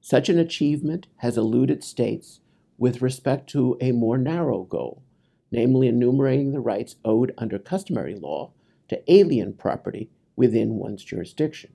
Such 0.00 0.28
an 0.28 0.38
achievement 0.38 1.08
has 1.16 1.36
eluded 1.36 1.82
states 1.84 2.40
with 2.78 3.02
respect 3.02 3.48
to 3.50 3.76
a 3.80 3.92
more 3.92 4.16
narrow 4.16 4.62
goal, 4.62 5.02
namely 5.50 5.88
enumerating 5.88 6.52
the 6.52 6.60
rights 6.60 6.96
owed 7.04 7.34
under 7.36 7.58
customary 7.58 8.14
law 8.14 8.52
to 8.88 9.12
alien 9.12 9.54
property 9.54 10.10
within 10.36 10.76
one's 10.76 11.04
jurisdiction. 11.04 11.72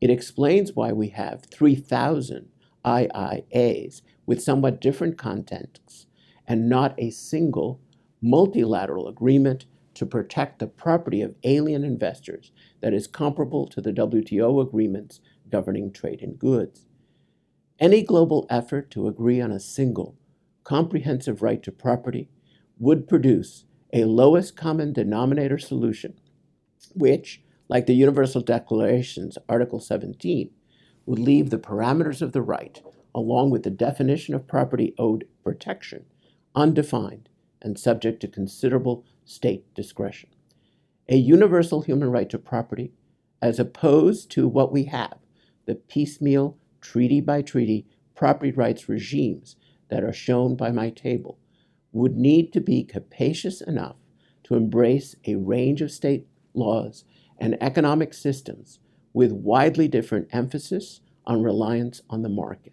It 0.00 0.10
explains 0.10 0.74
why 0.74 0.92
we 0.92 1.08
have 1.10 1.44
3,000 1.44 2.48
IIAs 2.84 4.02
with 4.26 4.42
somewhat 4.42 4.80
different 4.80 5.16
contents 5.16 6.06
and 6.46 6.68
not 6.68 6.94
a 6.98 7.10
single 7.10 7.80
multilateral 8.20 9.06
agreement 9.06 9.66
to 9.94 10.06
protect 10.06 10.58
the 10.58 10.66
property 10.66 11.22
of 11.22 11.36
alien 11.44 11.84
investors 11.84 12.50
that 12.80 12.92
is 12.92 13.06
comparable 13.06 13.68
to 13.68 13.80
the 13.80 13.92
WTO 13.92 14.60
agreements 14.60 15.20
governing 15.50 15.92
trade 15.92 16.20
in 16.20 16.34
goods. 16.34 16.86
Any 17.82 18.02
global 18.02 18.46
effort 18.48 18.92
to 18.92 19.08
agree 19.08 19.40
on 19.40 19.50
a 19.50 19.58
single, 19.58 20.16
comprehensive 20.62 21.42
right 21.42 21.60
to 21.64 21.72
property 21.72 22.28
would 22.78 23.08
produce 23.08 23.64
a 23.92 24.04
lowest 24.04 24.56
common 24.56 24.92
denominator 24.92 25.58
solution, 25.58 26.14
which, 26.94 27.42
like 27.68 27.86
the 27.86 27.96
Universal 27.96 28.42
Declaration's 28.42 29.36
Article 29.48 29.80
17, 29.80 30.52
would 31.06 31.18
leave 31.18 31.50
the 31.50 31.58
parameters 31.58 32.22
of 32.22 32.30
the 32.30 32.40
right, 32.40 32.80
along 33.16 33.50
with 33.50 33.64
the 33.64 33.70
definition 33.70 34.36
of 34.36 34.46
property 34.46 34.94
owed 34.96 35.26
protection, 35.42 36.04
undefined 36.54 37.28
and 37.60 37.76
subject 37.76 38.20
to 38.20 38.28
considerable 38.28 39.04
state 39.24 39.74
discretion. 39.74 40.30
A 41.08 41.16
universal 41.16 41.82
human 41.82 42.12
right 42.12 42.30
to 42.30 42.38
property, 42.38 42.92
as 43.42 43.58
opposed 43.58 44.30
to 44.30 44.46
what 44.46 44.70
we 44.70 44.84
have, 44.84 45.18
the 45.66 45.74
piecemeal, 45.74 46.58
treaty 46.82 47.20
by 47.20 47.40
treaty 47.40 47.86
property 48.14 48.52
rights 48.52 48.88
regimes 48.88 49.56
that 49.88 50.04
are 50.04 50.12
shown 50.12 50.54
by 50.54 50.70
my 50.70 50.90
table, 50.90 51.38
would 51.92 52.16
need 52.16 52.52
to 52.52 52.60
be 52.60 52.84
capacious 52.84 53.60
enough 53.60 53.96
to 54.44 54.54
embrace 54.54 55.16
a 55.26 55.36
range 55.36 55.80
of 55.80 55.90
state 55.90 56.26
laws 56.54 57.04
and 57.38 57.60
economic 57.62 58.14
systems 58.14 58.78
with 59.12 59.32
widely 59.32 59.88
different 59.88 60.28
emphasis 60.32 61.00
on 61.26 61.42
reliance 61.42 62.02
on 62.08 62.22
the 62.22 62.28
market. 62.28 62.72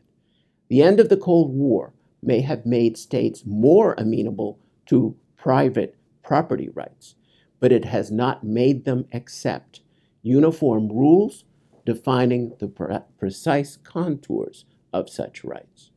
The 0.70 0.84
end 0.84 1.00
of 1.00 1.10
the 1.10 1.18
Cold 1.18 1.54
War 1.54 1.94
may 2.22 2.42
have 2.42 2.66
made 2.66 2.98
states 2.98 3.44
more 3.46 3.96
amenable 3.98 4.60
to 4.88 5.16
private 5.36 5.96
property 6.24 6.70
rights, 6.70 7.16
but 7.60 7.72
it 7.72 7.86
has 7.86 8.12
not 8.12 8.44
made 8.44 8.86
them 8.86 9.06
accept 9.14 9.82
uniform 10.22 10.90
rules 10.90 11.46
defining 11.90 12.56
the 12.60 12.68
pre- 12.68 13.00
precise 13.18 13.76
contours 13.76 14.64
of 14.94 15.10
such 15.10 15.44
rights. 15.44 15.90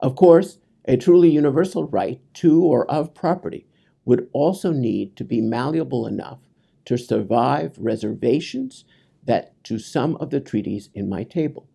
Of 0.00 0.16
course, 0.16 0.56
a 0.86 0.96
truly 0.96 1.30
universal 1.30 1.86
right 1.86 2.18
to 2.36 2.64
or 2.64 2.90
of 2.90 3.12
property 3.12 3.66
would 4.06 4.26
also 4.32 4.72
need 4.72 5.16
to 5.16 5.24
be 5.24 5.42
malleable 5.42 6.06
enough 6.06 6.38
to 6.86 6.96
survive 6.96 7.76
reservations 7.78 8.86
that 9.22 9.62
to 9.64 9.78
some 9.78 10.16
of 10.16 10.30
the 10.30 10.40
treaties 10.40 10.88
in 10.94 11.10
my 11.10 11.24
table. 11.24 11.68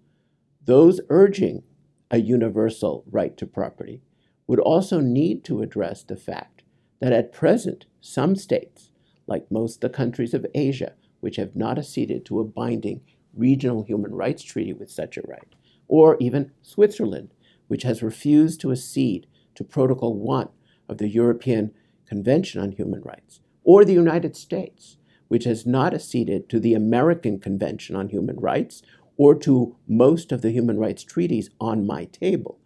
Those 0.65 0.99
urging 1.10 1.62
a 2.10 2.17
universal 2.17 3.04
right 3.12 3.38
to 3.38 3.45
property 3.45 4.02
would 4.47 4.60
also 4.60 4.99
need 4.99 5.43
to 5.43 5.62
address 5.62 6.02
the 6.02 6.17
fact 6.17 6.63
that 6.99 7.13
at 7.13 7.32
present 7.32 7.86
some 8.02 8.36
states, 8.36 8.89
like 9.28 9.52
most 9.52 9.75
of 9.75 9.82
the 9.82 9.95
countries 9.95 10.34
of 10.34 10.47
Asia, 10.56 10.93
which 11.19 11.38
have 11.38 11.55
not 11.55 11.77
acceded 11.77 12.25
to 12.25 12.39
a 12.39 12.45
binding 12.45 13.01
regional 13.34 13.84
human 13.84 14.13
rights 14.13 14.43
treaty 14.43 14.73
with 14.73 14.89
such 14.89 15.17
a 15.17 15.21
right, 15.27 15.55
or 15.88 16.17
even 16.19 16.51
Switzerland, 16.62 17.34
which 17.67 17.84
has 17.84 18.03
refused 18.03 18.60
to 18.62 18.71
accede 18.71 19.27
to 19.55 19.63
Protocol 19.63 20.15
1 20.15 20.49
of 20.88 20.97
the 20.97 21.10
European 21.10 21.71
Convention 22.08 22.62
on 22.62 22.71
Human 22.71 23.01
Rights, 23.01 23.41
or 23.63 23.86
the 23.86 23.93
United 23.93 24.36
States, 24.36 24.97
which 25.27 25.43
has 25.43 25.65
not 25.65 25.93
acceded 25.93 26.49
to 26.49 26.60
the 26.60 26.73
American 26.73 27.39
Convention 27.39 27.95
on 27.95 28.10
Human 28.10 28.38
Rights 28.38 28.82
or 29.19 29.36
to 29.36 29.75
most 29.86 30.32
of 30.32 30.41
the 30.41 30.49
human 30.49 30.79
rights 30.79 31.03
treaties 31.03 31.49
on 31.60 31.86
my 31.86 32.05
table, 32.05 32.58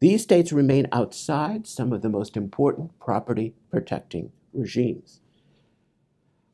these 0.00 0.22
states 0.22 0.52
remain 0.52 0.88
outside 0.90 1.66
some 1.66 1.92
of 1.92 2.02
the 2.02 2.08
most 2.08 2.36
important 2.36 2.98
property 2.98 3.54
protecting 3.70 4.32
regimes. 4.52 5.20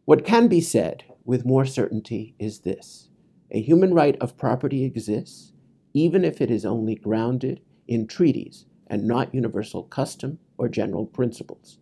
What 0.04 0.26
can 0.26 0.46
be 0.46 0.60
said 0.60 1.04
with 1.24 1.46
more 1.46 1.64
certainty 1.64 2.34
is 2.38 2.60
this 2.60 3.08
a 3.50 3.60
human 3.60 3.94
right 3.94 4.16
of 4.20 4.36
property 4.36 4.84
exists, 4.84 5.52
even 5.92 6.24
if 6.24 6.40
it 6.40 6.50
is 6.50 6.64
only 6.64 6.94
grounded 6.94 7.60
in 7.86 8.06
treaties 8.06 8.66
and 8.86 9.06
not 9.06 9.34
universal 9.34 9.84
custom 9.84 10.38
or 10.58 10.68
general 10.68 11.06
principles. 11.06 11.78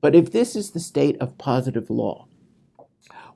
But 0.00 0.14
if 0.14 0.32
this 0.32 0.56
is 0.56 0.70
the 0.70 0.80
state 0.80 1.16
of 1.20 1.38
positive 1.38 1.90
law, 1.90 2.26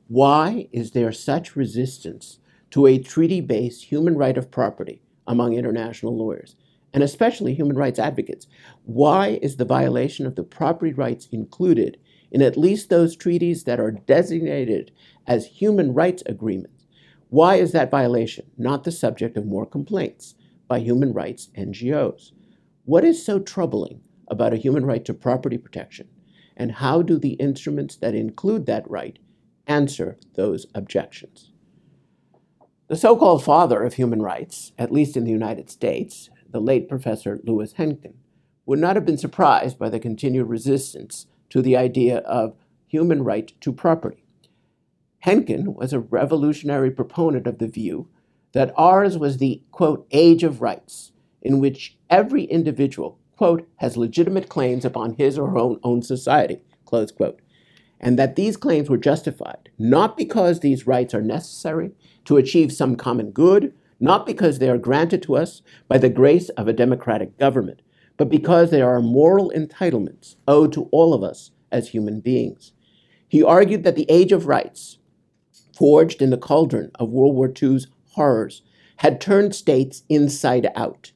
why 0.08 0.68
is 0.72 0.90
there 0.90 1.12
such 1.12 1.56
resistance 1.56 2.38
to 2.70 2.86
a 2.86 2.98
treaty 2.98 3.40
based 3.40 3.84
human 3.84 4.16
right 4.16 4.36
of 4.36 4.50
property 4.50 5.02
among 5.26 5.54
international 5.54 6.16
lawyers? 6.16 6.56
and 6.94 7.02
especially 7.02 7.52
human 7.52 7.76
rights 7.76 7.98
advocates. 7.98 8.46
Why 8.84 9.40
is 9.42 9.56
the 9.56 9.64
violation 9.64 10.26
of 10.26 10.36
the 10.36 10.44
property 10.44 10.92
rights 10.92 11.28
included 11.32 11.98
in 12.30 12.40
at 12.40 12.56
least 12.56 12.88
those 12.88 13.16
treaties 13.16 13.64
that 13.64 13.80
are 13.80 13.90
designated 13.90 14.92
as 15.26 15.46
human 15.46 15.94
rights 15.94 16.22
agreements? 16.26 16.86
Why 17.28 17.56
is 17.56 17.72
that 17.72 17.90
violation 17.90 18.46
not 18.56 18.84
the 18.84 18.92
subject 18.92 19.36
of 19.36 19.46
more 19.46 19.66
complaints 19.66 20.34
by 20.68 20.80
human 20.80 21.12
rights 21.12 21.50
NGOs? 21.56 22.32
What 22.84 23.04
is 23.04 23.24
so 23.24 23.38
troubling 23.38 24.00
about 24.28 24.52
a 24.52 24.58
human 24.58 24.84
right 24.84 25.04
to 25.04 25.14
property 25.14 25.58
protection? 25.58 26.08
And 26.56 26.72
how 26.72 27.02
do 27.02 27.18
the 27.18 27.32
instruments 27.34 27.96
that 27.96 28.14
include 28.14 28.66
that 28.66 28.88
right 28.88 29.18
answer 29.66 30.18
those 30.34 30.66
objections? 30.74 31.50
The 32.88 32.96
so 32.96 33.16
called 33.16 33.42
father 33.42 33.82
of 33.82 33.94
human 33.94 34.20
rights, 34.20 34.72
at 34.78 34.92
least 34.92 35.16
in 35.16 35.24
the 35.24 35.30
United 35.30 35.70
States, 35.70 36.30
the 36.48 36.60
late 36.60 36.88
Professor 36.88 37.40
Louis 37.42 37.72
Henkin, 37.72 38.14
would 38.66 38.78
not 38.78 38.96
have 38.96 39.06
been 39.06 39.18
surprised 39.18 39.78
by 39.78 39.88
the 39.88 39.98
continued 39.98 40.48
resistance 40.48 41.26
to 41.50 41.62
the 41.62 41.76
idea 41.76 42.18
of 42.18 42.54
human 42.86 43.24
right 43.24 43.52
to 43.60 43.72
property. 43.72 44.23
Henkin 45.24 45.74
was 45.74 45.92
a 45.92 46.00
revolutionary 46.00 46.90
proponent 46.90 47.46
of 47.46 47.58
the 47.58 47.68
view 47.68 48.08
that 48.52 48.74
ours 48.76 49.16
was 49.16 49.38
the, 49.38 49.62
quote, 49.70 50.06
age 50.10 50.42
of 50.42 50.60
rights, 50.60 51.12
in 51.40 51.60
which 51.60 51.96
every 52.10 52.44
individual, 52.44 53.18
quote, 53.36 53.66
has 53.76 53.96
legitimate 53.96 54.48
claims 54.48 54.84
upon 54.84 55.14
his 55.14 55.38
or 55.38 55.50
her 55.50 55.58
own, 55.58 55.80
own 55.82 56.02
society, 56.02 56.60
close 56.84 57.10
quote, 57.10 57.40
and 57.98 58.18
that 58.18 58.36
these 58.36 58.56
claims 58.56 58.90
were 58.90 58.98
justified, 58.98 59.70
not 59.78 60.16
because 60.16 60.60
these 60.60 60.86
rights 60.86 61.14
are 61.14 61.22
necessary 61.22 61.92
to 62.26 62.36
achieve 62.36 62.72
some 62.72 62.94
common 62.94 63.30
good 63.30 63.72
not 64.00 64.26
because 64.26 64.58
they 64.58 64.68
are 64.68 64.78
granted 64.78 65.22
to 65.22 65.36
us 65.36 65.62
by 65.88 65.98
the 65.98 66.08
grace 66.08 66.48
of 66.50 66.68
a 66.68 66.72
democratic 66.72 67.38
government, 67.38 67.80
but 68.16 68.28
because 68.28 68.70
they 68.70 68.82
are 68.82 69.00
moral 69.00 69.50
entitlements 69.54 70.36
owed 70.46 70.72
to 70.72 70.88
all 70.92 71.14
of 71.14 71.22
us 71.22 71.52
as 71.70 71.88
human 71.88 72.20
beings. 72.20 72.72
He 73.28 73.42
argued 73.42 73.82
that 73.84 73.96
the 73.96 74.06
Age 74.08 74.32
of 74.32 74.46
Rights, 74.46 74.98
forged 75.76 76.22
in 76.22 76.30
the 76.30 76.38
cauldron 76.38 76.90
of 76.96 77.10
World 77.10 77.34
War 77.34 77.52
II's 77.60 77.88
horrors, 78.12 78.62
had 78.98 79.20
turned 79.20 79.54
states 79.54 80.04
inside 80.08 80.70
out. 80.76 81.12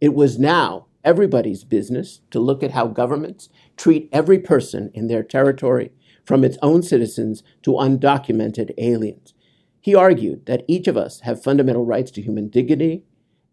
It 0.00 0.14
was 0.14 0.38
now 0.38 0.86
everybody's 1.04 1.64
business 1.64 2.20
to 2.30 2.40
look 2.40 2.62
at 2.62 2.72
how 2.72 2.86
governments 2.86 3.48
treat 3.76 4.08
every 4.12 4.38
person 4.38 4.90
in 4.94 5.08
their 5.08 5.22
territory, 5.22 5.92
from 6.24 6.44
its 6.44 6.58
own 6.60 6.82
citizens 6.82 7.42
to 7.62 7.72
undocumented 7.72 8.72
aliens. 8.76 9.32
He 9.80 9.94
argued 9.94 10.44
that 10.44 10.64
each 10.68 10.86
of 10.86 10.96
us 10.96 11.20
have 11.20 11.42
fundamental 11.42 11.86
rights 11.86 12.10
to 12.10 12.22
human 12.22 12.48
dignity 12.48 13.04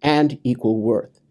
and 0.01 0.37
equal 0.43 0.81
worth. 0.81 1.21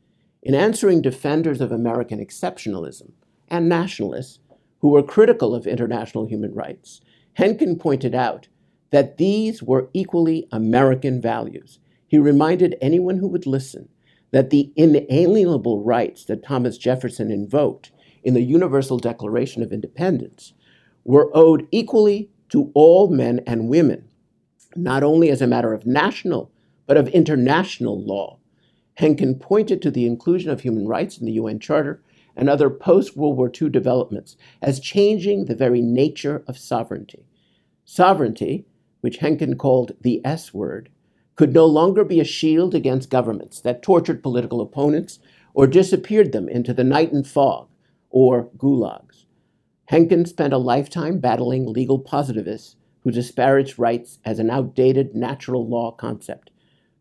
In 0.42 0.54
answering 0.54 1.02
defenders 1.02 1.60
of 1.60 1.70
American 1.70 2.24
exceptionalism 2.24 3.12
and 3.48 3.68
nationalists 3.68 4.38
who 4.78 4.88
were 4.88 5.02
critical 5.02 5.54
of 5.54 5.66
international 5.66 6.26
human 6.26 6.54
rights, 6.54 7.02
Henkin 7.38 7.78
pointed 7.78 8.14
out 8.14 8.48
that 8.94 9.16
these 9.16 9.61
were 9.61 9.90
equally 9.92 10.46
American 10.52 11.20
values. 11.20 11.80
He 12.07 12.16
reminded 12.16 12.76
anyone 12.80 13.18
who 13.18 13.26
would 13.26 13.44
listen 13.44 13.88
that 14.30 14.50
the 14.50 14.72
inalienable 14.76 15.83
rights 15.83 16.24
that 16.26 16.44
Thomas 16.44 16.78
Jefferson 16.78 17.28
invoked 17.28 17.90
in 18.22 18.35
the 18.35 18.42
Universal 18.42 18.98
Declaration 18.98 19.64
of 19.64 19.72
Independence 19.72 20.52
were 21.02 21.28
owed 21.35 21.66
equally 21.72 22.30
to 22.50 22.70
all 22.72 23.09
men 23.09 23.40
and 23.48 23.68
women, 23.68 24.09
not 24.76 25.02
only 25.02 25.28
as 25.28 25.42
a 25.42 25.48
matter 25.48 25.72
of 25.72 25.87
national, 25.87 26.52
but 26.87 26.96
of 26.96 27.09
international 27.09 28.00
law. 28.00 28.38
Henkin 29.00 29.40
pointed 29.40 29.83
to 29.83 29.90
the 29.90 30.07
inclusion 30.07 30.52
of 30.52 30.61
human 30.61 30.87
rights 30.87 31.18
in 31.18 31.26
the 31.26 31.33
UN 31.33 31.59
Charter 31.59 32.00
and 32.37 32.48
other 32.48 32.70
post 32.70 33.16
World 33.16 33.37
War 33.38 33.50
II 33.61 33.70
developments 33.70 34.37
as 34.62 34.78
changing 34.78 35.46
the 35.46 35.57
very 35.57 35.83
nature 35.83 36.44
of 36.46 36.57
sovereignty. 36.57 37.26
Sovereignty, 37.85 38.66
which 39.04 39.18
Henkin 39.18 39.58
called 39.58 39.92
the 40.00 40.24
S 40.24 40.54
word, 40.54 40.88
could 41.36 41.52
no 41.52 41.66
longer 41.66 42.04
be 42.04 42.20
a 42.20 42.24
shield 42.24 42.74
against 42.74 43.10
governments 43.10 43.60
that 43.60 43.82
tortured 43.82 44.22
political 44.22 44.62
opponents 44.62 45.18
or 45.52 45.66
disappeared 45.66 46.32
them 46.32 46.48
into 46.48 46.72
the 46.72 46.84
night 46.84 47.12
and 47.12 47.28
fog 47.28 47.68
or 48.08 48.48
gulags. 48.56 49.26
Henkin 49.90 50.26
spent 50.26 50.54
a 50.54 50.56
lifetime 50.56 51.18
battling 51.18 51.66
legal 51.66 51.98
positivists 51.98 52.76
who 53.00 53.10
disparaged 53.10 53.78
rights 53.78 54.20
as 54.24 54.38
an 54.38 54.48
outdated 54.48 55.14
natural 55.14 55.68
law 55.68 55.90
concept, 55.90 56.50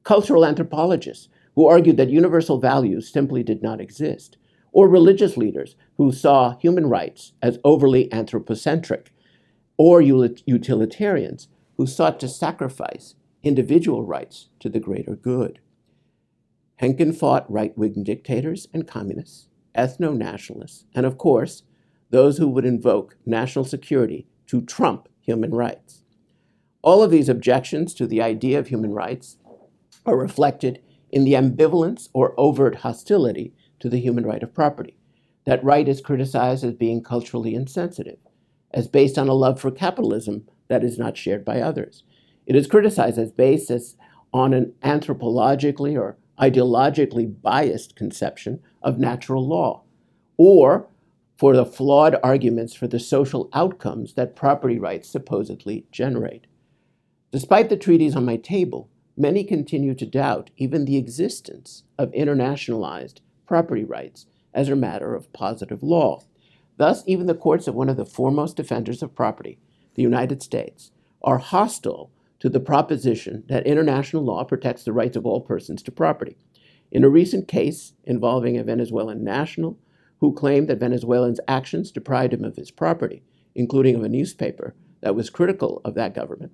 cultural 0.03 0.45
anthropologists 0.45 1.29
who 1.55 1.65
argued 1.65 1.95
that 1.95 2.09
universal 2.09 2.59
values 2.59 3.09
simply 3.09 3.43
did 3.43 3.63
not 3.63 3.79
exist, 3.79 4.35
or 4.73 4.89
religious 4.89 5.37
leaders 5.37 5.77
who 5.95 6.11
saw 6.11 6.57
human 6.57 6.87
rights 6.87 7.31
as 7.41 7.59
overly 7.63 8.11
anthropocentric, 8.11 9.13
or 9.77 10.01
utilitarians 10.01 11.47
who 11.77 11.87
sought 11.87 12.19
to 12.19 12.27
sacrifice 12.27 13.15
individual 13.41 14.03
rights 14.03 14.49
to 14.59 14.69
the 14.69 14.79
greater 14.79 15.15
good. 15.15 15.59
Henkin 16.81 17.15
fought 17.15 17.49
right 17.51 17.77
wing 17.77 18.03
dictators 18.03 18.67
and 18.73 18.87
communists, 18.87 19.47
ethno 19.75 20.15
nationalists, 20.15 20.85
and 20.93 21.05
of 21.05 21.17
course, 21.17 21.63
those 22.09 22.37
who 22.37 22.47
would 22.47 22.65
invoke 22.65 23.17
national 23.25 23.65
security 23.65 24.27
to 24.47 24.61
trump 24.61 25.07
human 25.19 25.51
rights. 25.51 26.03
All 26.81 27.01
of 27.01 27.11
these 27.11 27.29
objections 27.29 27.93
to 27.95 28.05
the 28.05 28.21
idea 28.21 28.59
of 28.59 28.67
human 28.67 28.91
rights 28.91 29.37
are 30.05 30.17
reflected 30.17 30.81
in 31.11 31.23
the 31.23 31.33
ambivalence 31.33 32.09
or 32.13 32.33
overt 32.37 32.77
hostility 32.77 33.53
to 33.79 33.87
the 33.87 33.99
human 33.99 34.25
right 34.25 34.43
of 34.43 34.53
property. 34.53 34.97
That 35.45 35.63
right 35.63 35.87
is 35.87 36.01
criticized 36.01 36.63
as 36.63 36.73
being 36.73 37.03
culturally 37.03 37.55
insensitive, 37.55 38.17
as 38.71 38.87
based 38.87 39.17
on 39.17 39.27
a 39.27 39.33
love 39.33 39.59
for 39.59 39.71
capitalism 39.71 40.47
that 40.73 40.83
is 40.83 40.97
not 40.97 41.15
shared 41.15 41.45
by 41.45 41.61
others. 41.61 42.01
It 42.47 42.55
is 42.55 42.65
criticized 42.65 43.19
as 43.19 43.31
based 43.31 43.71
on 44.33 44.55
an 44.55 44.73
anthropologically 44.83 45.95
or 45.95 46.17
ideologically 46.39 47.31
biased 47.41 47.95
conception 47.95 48.59
of 48.81 48.97
natural 48.97 49.47
law, 49.47 49.83
or 50.35 50.87
for 51.37 51.55
the 51.55 51.63
flawed 51.65 52.17
arguments 52.23 52.73
for 52.73 52.87
the 52.87 52.99
social 52.99 53.49
outcomes 53.53 54.15
that 54.15 54.35
property 54.35 54.79
rights 54.79 55.07
supposedly 55.07 55.85
generate. 55.91 56.47
Despite 57.31 57.69
the 57.69 57.77
treaties 57.77 58.15
on 58.15 58.25
my 58.25 58.37
table, 58.37 58.89
many 59.15 59.43
continue 59.43 59.93
to 59.93 60.05
doubt 60.07 60.49
even 60.57 60.85
the 60.85 60.97
existence 60.97 61.83
of 61.99 62.11
internationalized 62.13 63.19
property 63.45 63.83
rights 63.83 64.25
as 64.55 64.69
a 64.69 64.75
matter 64.75 65.13
of 65.13 65.31
positive 65.33 65.83
law. 65.83 66.23
Thus, 66.77 67.03
even 67.05 67.27
the 67.27 67.35
courts 67.35 67.67
of 67.67 67.75
one 67.75 67.89
of 67.89 67.97
the 67.97 68.05
foremost 68.05 68.55
defenders 68.55 69.03
of 69.03 69.13
property, 69.13 69.59
the 69.95 70.01
United 70.01 70.41
States, 70.41 70.91
are 71.21 71.37
hostile 71.37 72.11
to 72.39 72.49
the 72.49 72.59
proposition 72.59 73.43
that 73.47 73.65
international 73.65 74.23
law 74.23 74.43
protects 74.43 74.83
the 74.83 74.93
rights 74.93 75.15
of 75.15 75.25
all 75.25 75.41
persons 75.41 75.81
to 75.83 75.91
property. 75.91 76.37
In 76.91 77.03
a 77.03 77.09
recent 77.09 77.47
case 77.47 77.93
involving 78.03 78.57
a 78.57 78.63
Venezuelan 78.63 79.23
national 79.23 79.79
who 80.19 80.33
claimed 80.33 80.67
that 80.67 80.79
Venezuelans' 80.79 81.39
actions 81.47 81.91
deprived 81.91 82.33
him 82.33 82.43
of 82.43 82.55
his 82.55 82.71
property, 82.71 83.23
including 83.55 83.95
of 83.95 84.03
a 84.03 84.09
newspaper 84.09 84.75
that 85.01 85.15
was 85.15 85.29
critical 85.29 85.81
of 85.83 85.95
that 85.95 86.13
government, 86.13 86.51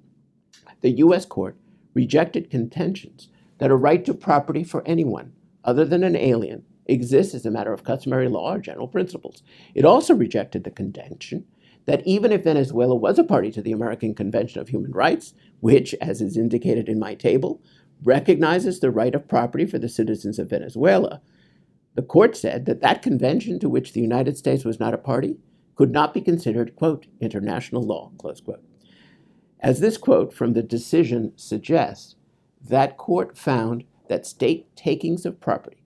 the 0.81 0.91
U.S. 0.91 1.25
court 1.25 1.57
rejected 1.93 2.49
contentions 2.49 3.29
that 3.57 3.71
a 3.71 3.75
right 3.75 4.05
to 4.05 4.13
property 4.13 4.63
for 4.63 4.87
anyone 4.87 5.33
other 5.63 5.85
than 5.85 6.03
an 6.03 6.15
alien 6.15 6.63
exists 6.85 7.35
as 7.35 7.45
a 7.45 7.51
matter 7.51 7.73
of 7.73 7.83
customary 7.83 8.27
law 8.27 8.53
or 8.53 8.59
general 8.59 8.87
principles. 8.87 9.43
It 9.75 9.85
also 9.85 10.13
rejected 10.13 10.63
the 10.63 10.71
contention 10.71 11.45
that 11.89 12.05
even 12.05 12.31
if 12.31 12.43
Venezuela 12.43 12.93
was 12.93 13.17
a 13.17 13.23
party 13.23 13.49
to 13.49 13.63
the 13.63 13.71
American 13.71 14.13
Convention 14.13 14.61
of 14.61 14.69
Human 14.69 14.91
Rights, 14.91 15.33
which, 15.59 15.95
as 15.95 16.21
is 16.21 16.37
indicated 16.37 16.87
in 16.87 16.99
my 16.99 17.15
table, 17.15 17.63
recognizes 18.03 18.79
the 18.79 18.91
right 18.91 19.15
of 19.15 19.27
property 19.27 19.65
for 19.65 19.79
the 19.79 19.89
citizens 19.89 20.37
of 20.37 20.51
Venezuela, 20.51 21.19
the 21.95 22.03
court 22.03 22.37
said 22.37 22.67
that 22.67 22.81
that 22.81 23.01
convention 23.01 23.59
to 23.59 23.67
which 23.67 23.93
the 23.93 24.01
United 24.01 24.37
States 24.37 24.63
was 24.63 24.79
not 24.79 24.93
a 24.93 24.99
party 24.99 25.37
could 25.73 25.89
not 25.91 26.13
be 26.13 26.21
considered, 26.21 26.75
quote, 26.75 27.07
international 27.19 27.81
law, 27.81 28.11
close 28.19 28.39
quote. 28.39 28.63
As 29.59 29.79
this 29.79 29.97
quote 29.97 30.31
from 30.31 30.53
the 30.53 30.61
decision 30.61 31.33
suggests, 31.37 32.17
that 32.61 32.97
court 32.97 33.35
found 33.35 33.83
that 34.09 34.27
state 34.27 34.75
takings 34.75 35.25
of 35.25 35.41
property 35.41 35.81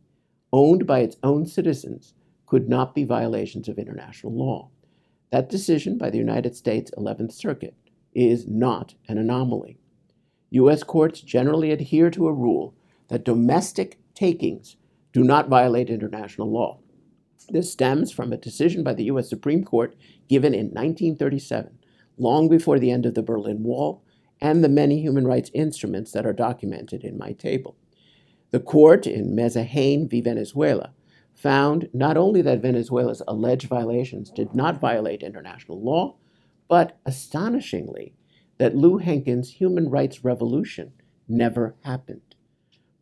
owned 0.51 0.85
by 0.85 0.99
its 0.99 1.15
own 1.23 1.45
citizens 1.45 2.13
could 2.45 2.67
not 2.67 2.93
be 2.93 3.05
violations 3.05 3.69
of 3.69 3.79
international 3.79 4.33
law. 4.33 4.69
That 5.33 5.49
decision 5.49 5.97
by 5.97 6.11
the 6.11 6.19
United 6.19 6.55
States 6.55 6.91
11th 6.95 7.31
Circuit 7.31 7.73
is 8.13 8.47
not 8.47 8.93
an 9.07 9.17
anomaly. 9.17 9.79
U.S. 10.51 10.83
courts 10.83 11.21
generally 11.21 11.71
adhere 11.71 12.11
to 12.11 12.27
a 12.27 12.31
rule 12.31 12.75
that 13.07 13.25
domestic 13.25 13.97
takings 14.13 14.77
do 15.11 15.23
not 15.23 15.49
violate 15.49 15.89
international 15.89 16.51
law. 16.51 16.81
This 17.49 17.71
stems 17.71 18.11
from 18.11 18.31
a 18.31 18.37
decision 18.37 18.83
by 18.83 18.93
the 18.93 19.05
U.S. 19.05 19.27
Supreme 19.27 19.63
Court 19.63 19.95
given 20.29 20.53
in 20.53 20.67
1937, 20.67 21.79
long 22.19 22.47
before 22.47 22.77
the 22.77 22.91
end 22.91 23.07
of 23.07 23.15
the 23.15 23.23
Berlin 23.23 23.63
Wall, 23.63 24.03
and 24.39 24.63
the 24.63 24.69
many 24.69 25.01
human 25.01 25.25
rights 25.25 25.49
instruments 25.55 26.11
that 26.11 26.27
are 26.27 26.33
documented 26.33 27.03
in 27.03 27.17
my 27.17 27.31
table. 27.31 27.75
The 28.51 28.59
court 28.59 29.07
in 29.07 29.35
Mezerhane 29.35 30.07
v. 30.07 30.21
Venezuela 30.21 30.93
found 31.35 31.89
not 31.93 32.17
only 32.17 32.41
that 32.41 32.61
Venezuela's 32.61 33.21
alleged 33.27 33.67
violations 33.67 34.29
did 34.29 34.53
not 34.53 34.79
violate 34.79 35.23
international 35.23 35.81
law, 35.81 36.15
but 36.67 36.97
astonishingly, 37.05 38.13
that 38.57 38.75
Lou 38.75 38.99
Henkin's 38.99 39.51
human 39.51 39.89
rights 39.89 40.23
revolution 40.23 40.93
never 41.27 41.75
happened. 41.83 42.35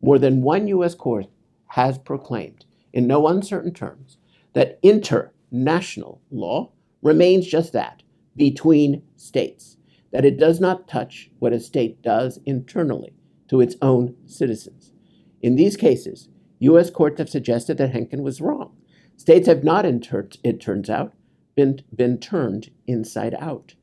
More 0.00 0.18
than 0.18 0.42
one 0.42 0.66
U.S. 0.68 0.94
court 0.94 1.26
has 1.68 1.98
proclaimed, 1.98 2.64
in 2.92 3.06
no 3.06 3.28
uncertain 3.28 3.72
terms, 3.72 4.18
that 4.54 4.78
international 4.82 6.20
law 6.30 6.72
remains 7.02 7.46
just 7.46 7.72
that, 7.72 8.02
between 8.36 9.02
states, 9.16 9.76
that 10.12 10.24
it 10.24 10.38
does 10.38 10.60
not 10.60 10.88
touch 10.88 11.30
what 11.38 11.52
a 11.52 11.60
state 11.60 12.02
does 12.02 12.38
internally 12.44 13.14
to 13.48 13.60
its 13.60 13.76
own 13.82 14.16
citizens. 14.26 14.92
In 15.40 15.56
these 15.56 15.76
cases, 15.76 16.28
U.S. 16.62 16.90
courts 16.90 17.18
have 17.18 17.28
suggested 17.28 17.76
that 17.78 17.92
Henkin 17.92 18.22
was 18.22 18.40
wrong. 18.40 18.76
States 19.16 19.48
have 19.48 19.64
not, 19.64 19.84
it 19.84 20.60
turns 20.60 20.88
out, 20.88 21.12
been, 21.56 21.82
been 21.92 22.18
turned 22.18 22.70
inside 22.86 23.34
out. 23.40 23.74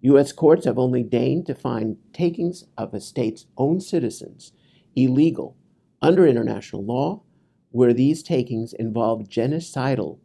U.S. 0.00 0.32
courts 0.32 0.64
have 0.64 0.78
only 0.78 1.02
deigned 1.02 1.44
to 1.44 1.54
find 1.54 1.98
takings 2.14 2.64
of 2.78 2.94
a 2.94 3.02
state's 3.02 3.44
own 3.58 3.80
citizens 3.80 4.52
illegal 4.94 5.58
under 6.00 6.26
international 6.26 6.82
law 6.82 7.22
where 7.70 7.92
these 7.92 8.22
takings 8.22 8.72
involve 8.72 9.28
genocidal 9.28 10.18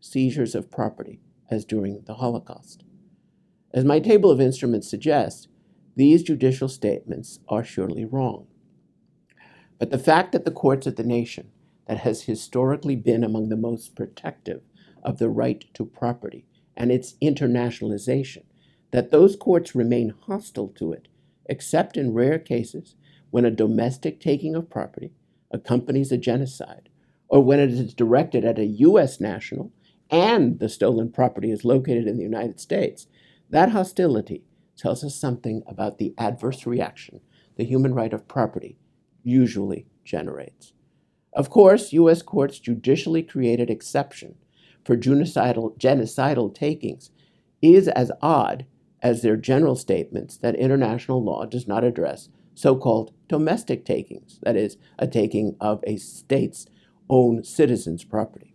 seizures 0.00 0.54
of 0.54 0.70
property, 0.70 1.20
as 1.50 1.66
during 1.66 2.00
the 2.06 2.14
Holocaust. 2.14 2.84
As 3.74 3.84
my 3.84 4.00
table 4.00 4.30
of 4.30 4.40
instruments 4.40 4.88
suggests, 4.88 5.48
these 5.94 6.22
judicial 6.22 6.70
statements 6.70 7.40
are 7.50 7.62
surely 7.62 8.06
wrong. 8.06 8.46
But 9.78 9.90
the 9.90 9.98
fact 9.98 10.32
that 10.32 10.44
the 10.44 10.50
courts 10.50 10.86
of 10.86 10.96
the 10.96 11.04
nation, 11.04 11.50
that 11.86 11.98
has 11.98 12.22
historically 12.22 12.96
been 12.96 13.24
among 13.24 13.48
the 13.48 13.56
most 13.56 13.94
protective 13.94 14.62
of 15.02 15.18
the 15.18 15.28
right 15.28 15.64
to 15.74 15.84
property 15.84 16.46
and 16.76 16.90
its 16.90 17.14
internationalization, 17.22 18.44
that 18.90 19.10
those 19.10 19.36
courts 19.36 19.74
remain 19.74 20.14
hostile 20.26 20.68
to 20.68 20.92
it, 20.92 21.08
except 21.46 21.96
in 21.96 22.14
rare 22.14 22.38
cases 22.38 22.94
when 23.30 23.44
a 23.44 23.50
domestic 23.50 24.20
taking 24.20 24.54
of 24.54 24.70
property 24.70 25.12
accompanies 25.50 26.12
a 26.12 26.16
genocide, 26.16 26.88
or 27.28 27.42
when 27.42 27.58
it 27.58 27.70
is 27.70 27.92
directed 27.94 28.44
at 28.44 28.58
a 28.58 28.64
U.S. 28.64 29.20
national 29.20 29.72
and 30.10 30.58
the 30.60 30.68
stolen 30.68 31.10
property 31.10 31.50
is 31.50 31.64
located 31.64 32.06
in 32.06 32.16
the 32.16 32.22
United 32.22 32.60
States, 32.60 33.08
that 33.50 33.70
hostility 33.70 34.44
tells 34.76 35.04
us 35.04 35.14
something 35.16 35.62
about 35.66 35.98
the 35.98 36.14
adverse 36.16 36.66
reaction 36.66 37.20
the 37.56 37.64
human 37.64 37.94
right 37.94 38.12
of 38.12 38.26
property 38.26 38.76
usually 39.24 39.86
generates. 40.04 40.72
Of 41.32 41.50
course, 41.50 41.92
U.S. 41.92 42.22
courts 42.22 42.60
judicially 42.60 43.22
created 43.22 43.68
exception 43.68 44.36
for 44.84 44.96
genocidal, 44.96 45.76
genocidal 45.78 46.54
takings 46.54 47.10
is 47.60 47.88
as 47.88 48.12
odd 48.22 48.66
as 49.02 49.22
their 49.22 49.36
general 49.36 49.74
statements 49.74 50.36
that 50.36 50.54
international 50.54 51.22
law 51.22 51.44
does 51.44 51.66
not 51.66 51.82
address 51.82 52.28
so 52.54 52.76
called 52.76 53.12
domestic 53.28 53.84
takings, 53.84 54.38
that 54.42 54.56
is, 54.56 54.76
a 54.98 55.06
taking 55.06 55.56
of 55.60 55.82
a 55.84 55.96
state's 55.96 56.66
own 57.10 57.42
citizens' 57.42 58.04
property. 58.04 58.54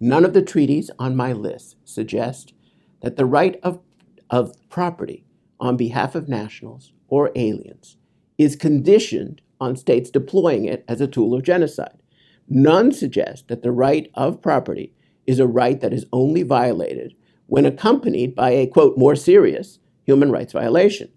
None 0.00 0.24
of 0.24 0.34
the 0.34 0.42
treaties 0.42 0.90
on 0.98 1.14
my 1.14 1.32
list 1.32 1.76
suggest 1.84 2.52
that 3.00 3.16
the 3.16 3.24
right 3.24 3.58
of, 3.62 3.80
of 4.28 4.54
property 4.68 5.24
on 5.60 5.76
behalf 5.76 6.14
of 6.14 6.28
nationals 6.28 6.92
or 7.08 7.30
aliens 7.36 7.96
is 8.38 8.56
conditioned 8.56 9.40
on 9.60 9.76
states 9.76 10.10
deploying 10.10 10.64
it 10.64 10.84
as 10.88 11.00
a 11.00 11.06
tool 11.06 11.34
of 11.34 11.42
genocide. 11.42 11.98
None 12.48 12.92
suggest 12.92 13.48
that 13.48 13.62
the 13.62 13.72
right 13.72 14.10
of 14.14 14.42
property 14.42 14.92
is 15.26 15.38
a 15.38 15.46
right 15.46 15.80
that 15.80 15.92
is 15.92 16.06
only 16.12 16.42
violated 16.42 17.14
when 17.46 17.64
accompanied 17.64 18.34
by 18.34 18.50
a, 18.50 18.66
quote, 18.66 18.98
more 18.98 19.16
serious 19.16 19.78
human 20.04 20.30
rights 20.30 20.52
violation. 20.52 21.10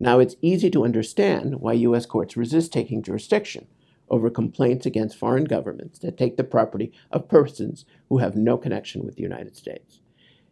Now, 0.00 0.18
it's 0.18 0.36
easy 0.42 0.70
to 0.70 0.84
understand 0.84 1.60
why 1.60 1.74
U.S. 1.74 2.06
courts 2.06 2.36
resist 2.36 2.72
taking 2.72 3.02
jurisdiction 3.02 3.66
over 4.08 4.28
complaints 4.28 4.86
against 4.86 5.16
foreign 5.16 5.44
governments 5.44 5.98
that 6.00 6.18
take 6.18 6.36
the 6.36 6.44
property 6.44 6.92
of 7.10 7.28
persons 7.28 7.84
who 8.08 8.18
have 8.18 8.36
no 8.36 8.58
connection 8.58 9.04
with 9.04 9.16
the 9.16 9.22
United 9.22 9.56
States. 9.56 10.00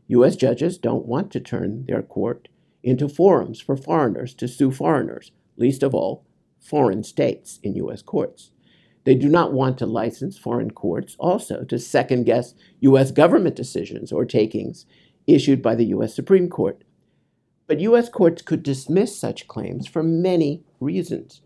U.S. 0.08 0.36
judges 0.36 0.78
don't 0.78 1.06
want 1.06 1.30
to 1.32 1.40
turn 1.40 1.84
their 1.86 2.02
court 2.02 2.48
into 2.82 3.08
forums 3.08 3.60
for 3.60 3.76
foreigners 3.76 4.34
to 4.34 4.48
sue 4.48 4.70
foreigners, 4.70 5.32
least 5.62 5.82
of 5.82 5.94
all, 5.94 6.26
foreign 6.60 7.02
states 7.02 7.58
in 7.62 7.74
U.S. 7.76 8.02
courts. 8.02 8.50
They 9.04 9.14
do 9.14 9.28
not 9.28 9.52
want 9.52 9.78
to 9.78 9.86
license 9.86 10.38
foreign 10.38 10.70
courts 10.70 11.16
also 11.18 11.64
to 11.64 11.78
second 11.78 12.24
guess 12.24 12.54
U.S. 12.80 13.10
government 13.10 13.56
decisions 13.56 14.12
or 14.12 14.24
takings 14.24 14.86
issued 15.26 15.62
by 15.62 15.74
the 15.74 15.86
U.S. 15.86 16.14
Supreme 16.14 16.48
Court. 16.48 16.82
But 17.66 17.80
U.S. 17.80 18.08
courts 18.08 18.42
could 18.42 18.62
dismiss 18.62 19.18
such 19.18 19.48
claims 19.48 19.86
for 19.86 20.02
many 20.02 20.62
reasons. 20.80 21.42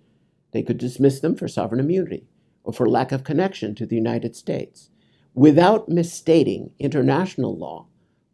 They 0.52 0.62
could 0.62 0.78
dismiss 0.78 1.20
them 1.20 1.36
for 1.36 1.48
sovereign 1.48 1.80
immunity 1.80 2.26
or 2.64 2.72
for 2.72 2.88
lack 2.88 3.12
of 3.12 3.24
connection 3.24 3.74
to 3.76 3.86
the 3.86 3.96
United 3.96 4.34
States 4.34 4.90
without 5.34 5.88
misstating 5.88 6.72
international 6.78 7.56
law 7.56 7.86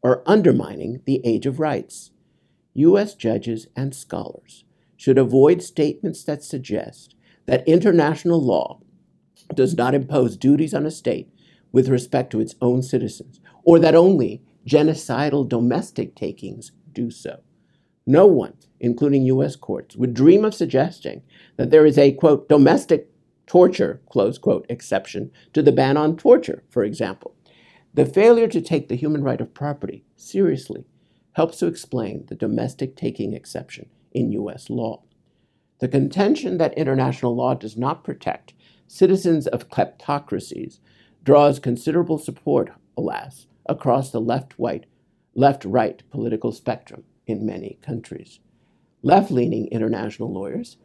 or 0.03 0.23
undermining 0.27 1.01
the 1.05 1.21
Age 1.25 1.47
of 1.47 1.61
Rights. 1.61 2.11
U.S. 2.75 3.15
judges 3.15 3.67
and 3.77 3.95
scholars 3.95 4.65
should 5.03 5.19
avoid 5.19 5.61
statements 5.61 6.23
that 6.23 6.45
suggest 6.45 7.17
that 7.47 7.67
international 7.67 8.41
law 8.41 8.79
does 9.53 9.75
not 9.75 9.97
impose 9.97 10.37
duties 10.37 10.73
on 10.73 10.87
a 10.87 10.93
state 10.93 11.29
with 11.73 11.89
respect 11.89 12.31
to 12.31 12.39
its 12.39 12.55
own 12.61 12.81
citizens, 12.85 13.41
or 13.65 13.81
that 13.81 13.97
only 13.97 14.41
genocidal 14.65 15.49
domestic 15.49 16.15
takings 16.15 16.71
do 16.93 17.11
so. 17.11 17.41
No 18.07 18.27
one, 18.27 18.55
including 18.79 19.25
U.S. 19.25 19.57
courts, 19.57 19.97
would 19.97 20.15
dream 20.15 20.45
of 20.45 20.55
suggesting 20.55 21.23
that 21.57 21.71
there 21.73 21.85
is 21.85 21.99
a, 21.99 22.13
quote, 22.13 22.49
domestic 22.49 23.11
torture, 23.49 24.01
close 24.09 24.39
quote, 24.39 24.65
exception 24.69 25.33
to 25.53 25.63
the 25.63 25.73
ban 25.73 25.97
on 25.97 26.17
torture, 26.17 26.63
for 26.71 26.85
example. 26.85 27.35
The 27.93 28.07
failure 28.07 28.47
to 28.47 28.61
take 28.61 28.87
the 28.87 28.95
human 28.95 29.25
right 29.25 29.41
of 29.41 29.53
property 29.53 30.05
seriously 30.15 30.85
helps 31.33 31.59
to 31.59 31.67
explain 31.67 32.27
the 32.29 32.37
domestic 32.37 32.95
taking 32.95 33.33
exception 33.33 33.89
in 34.15 34.33
U.S. 34.33 34.71
law. 34.71 35.03
The 35.81 35.89
contention 35.89 36.59
that 36.59 36.77
international 36.79 37.35
law 37.35 37.55
does 37.55 37.77
not 37.77 38.05
protect 38.05 38.55
citizens 38.87 39.47
of 39.47 39.69
kleptocracies 39.69 40.79
draws 41.25 41.59
considerable 41.59 42.19
support, 42.19 42.71
alas, 42.97 43.47
across 43.67 44.11
the 44.11 44.21
left 44.21 44.55
right 44.59 44.87
left 45.35 45.65
right 45.65 46.03
political 46.11 46.53
spectrum 46.53 47.05
in 47.27 47.47
many 47.47 47.79
countries. 47.83 48.41
Left 49.03 49.31
leaning 49.31 49.67
international 49.69 50.33
lawyers 50.33 50.77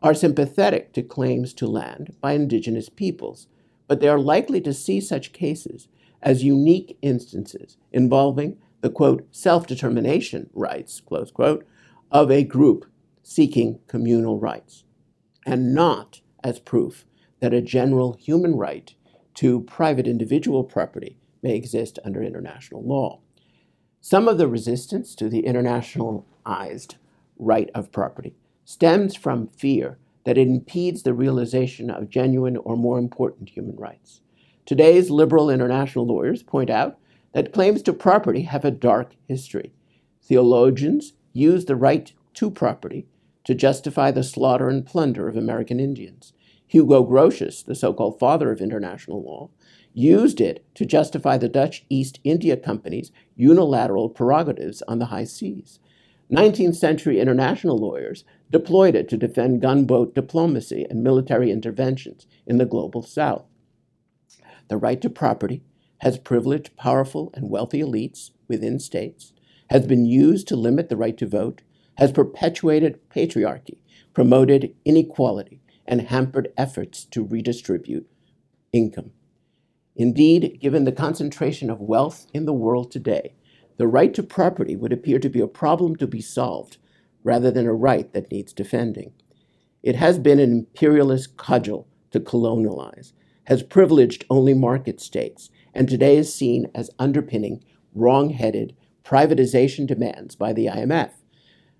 are 0.00 0.14
sympathetic 0.14 0.92
to 0.92 1.02
claims 1.02 1.54
to 1.54 1.66
land 1.66 2.14
by 2.20 2.32
indigenous 2.32 2.88
peoples, 2.88 3.48
but 3.88 4.00
they 4.00 4.08
are 4.08 4.18
likely 4.18 4.60
to 4.60 4.74
see 4.74 5.00
such 5.00 5.32
cases 5.32 5.88
as 6.22 6.44
unique 6.44 6.98
instances 7.02 7.76
involving 7.92 8.58
the 8.82 8.90
quote 8.90 9.26
self 9.30 9.66
determination 9.66 10.50
rights 10.52 11.00
close 11.00 11.30
quote 11.30 11.66
of 12.14 12.30
a 12.30 12.44
group 12.44 12.86
seeking 13.24 13.80
communal 13.88 14.38
rights, 14.38 14.84
and 15.44 15.74
not 15.74 16.20
as 16.44 16.60
proof 16.60 17.04
that 17.40 17.52
a 17.52 17.60
general 17.60 18.12
human 18.12 18.54
right 18.54 18.94
to 19.34 19.62
private 19.62 20.06
individual 20.06 20.62
property 20.62 21.18
may 21.42 21.56
exist 21.56 21.98
under 22.04 22.22
international 22.22 22.84
law. 22.84 23.18
Some 24.00 24.28
of 24.28 24.38
the 24.38 24.46
resistance 24.46 25.16
to 25.16 25.28
the 25.28 25.42
internationalized 25.42 26.94
right 27.36 27.68
of 27.74 27.90
property 27.90 28.36
stems 28.64 29.16
from 29.16 29.48
fear 29.48 29.98
that 30.24 30.38
it 30.38 30.46
impedes 30.46 31.02
the 31.02 31.14
realization 31.14 31.90
of 31.90 32.08
genuine 32.10 32.56
or 32.58 32.76
more 32.76 32.98
important 32.98 33.48
human 33.48 33.76
rights. 33.76 34.20
Today's 34.66 35.10
liberal 35.10 35.50
international 35.50 36.06
lawyers 36.06 36.44
point 36.44 36.70
out 36.70 36.96
that 37.32 37.52
claims 37.52 37.82
to 37.82 37.92
property 37.92 38.42
have 38.42 38.64
a 38.64 38.70
dark 38.70 39.16
history. 39.26 39.72
Theologians 40.22 41.14
use 41.34 41.66
the 41.66 41.76
right 41.76 42.10
to 42.32 42.50
property 42.50 43.06
to 43.44 43.54
justify 43.54 44.10
the 44.10 44.22
slaughter 44.22 44.70
and 44.70 44.86
plunder 44.86 45.28
of 45.28 45.36
American 45.36 45.78
Indians. 45.78 46.32
Hugo 46.66 47.04
Grotius, 47.04 47.62
the 47.62 47.74
so 47.74 47.92
called 47.92 48.18
father 48.18 48.50
of 48.50 48.62
international 48.62 49.22
law, 49.22 49.50
used 49.92 50.40
it 50.40 50.64
to 50.74 50.86
justify 50.86 51.36
the 51.36 51.48
Dutch 51.48 51.84
East 51.90 52.18
India 52.24 52.56
Company's 52.56 53.12
unilateral 53.36 54.08
prerogatives 54.08 54.82
on 54.88 54.98
the 54.98 55.06
high 55.06 55.24
seas. 55.24 55.78
19th 56.32 56.74
century 56.74 57.20
international 57.20 57.76
lawyers 57.76 58.24
deployed 58.50 58.94
it 58.94 59.08
to 59.10 59.16
defend 59.16 59.60
gunboat 59.60 60.14
diplomacy 60.14 60.86
and 60.88 61.04
military 61.04 61.50
interventions 61.50 62.26
in 62.46 62.56
the 62.56 62.64
global 62.64 63.02
south. 63.02 63.44
The 64.68 64.78
right 64.78 65.00
to 65.02 65.10
property 65.10 65.62
has 65.98 66.18
privileged 66.18 66.76
powerful 66.76 67.30
and 67.34 67.50
wealthy 67.50 67.80
elites 67.80 68.30
within 68.48 68.78
states, 68.78 69.33
has 69.70 69.86
been 69.86 70.04
used 70.04 70.48
to 70.48 70.56
limit 70.56 70.88
the 70.88 70.96
right 70.96 71.16
to 71.18 71.26
vote, 71.26 71.62
has 71.96 72.12
perpetuated 72.12 72.98
patriarchy, 73.08 73.78
promoted 74.12 74.74
inequality, 74.84 75.60
and 75.86 76.02
hampered 76.02 76.52
efforts 76.56 77.04
to 77.04 77.24
redistribute 77.24 78.08
income. 78.72 79.12
Indeed, 79.96 80.58
given 80.60 80.84
the 80.84 80.92
concentration 80.92 81.70
of 81.70 81.80
wealth 81.80 82.26
in 82.34 82.46
the 82.46 82.52
world 82.52 82.90
today, 82.90 83.34
the 83.76 83.86
right 83.86 84.12
to 84.14 84.22
property 84.22 84.76
would 84.76 84.92
appear 84.92 85.18
to 85.18 85.28
be 85.28 85.40
a 85.40 85.46
problem 85.46 85.96
to 85.96 86.06
be 86.06 86.20
solved 86.20 86.78
rather 87.22 87.50
than 87.50 87.66
a 87.66 87.74
right 87.74 88.12
that 88.12 88.30
needs 88.30 88.52
defending. 88.52 89.12
It 89.82 89.96
has 89.96 90.18
been 90.18 90.38
an 90.38 90.52
imperialist 90.52 91.36
cudgel 91.36 91.86
to 92.10 92.20
colonialize, 92.20 93.12
has 93.44 93.62
privileged 93.62 94.24
only 94.30 94.54
market 94.54 95.00
states, 95.00 95.50
and 95.74 95.88
today 95.88 96.16
is 96.16 96.34
seen 96.34 96.70
as 96.74 96.90
underpinning 96.98 97.62
wrong 97.94 98.30
headed 98.30 98.74
privatization 99.04 99.86
demands 99.86 100.34
by 100.34 100.52
the 100.52 100.66
IMF. 100.66 101.10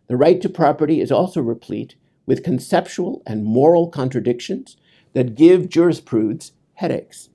The 0.09 0.17
right 0.17 0.41
to 0.43 0.49
property 0.49 1.01
is 1.01 1.11
also 1.11 1.41
replete 1.41 1.97
with 2.27 2.45
conceptual 2.45 3.23
and 3.27 3.45
moral 3.45 3.89
contradictions 3.89 4.77
that 5.15 5.35
give 5.35 5.69
jurisprudence 5.69 6.53
headaches. 6.75 7.31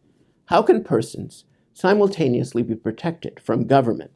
How 0.46 0.62
can 0.62 0.84
persons 0.84 1.46
simultaneously 1.74 2.64
be 2.64 2.76
protected 2.76 3.40
from 3.40 3.68
government 3.68 4.12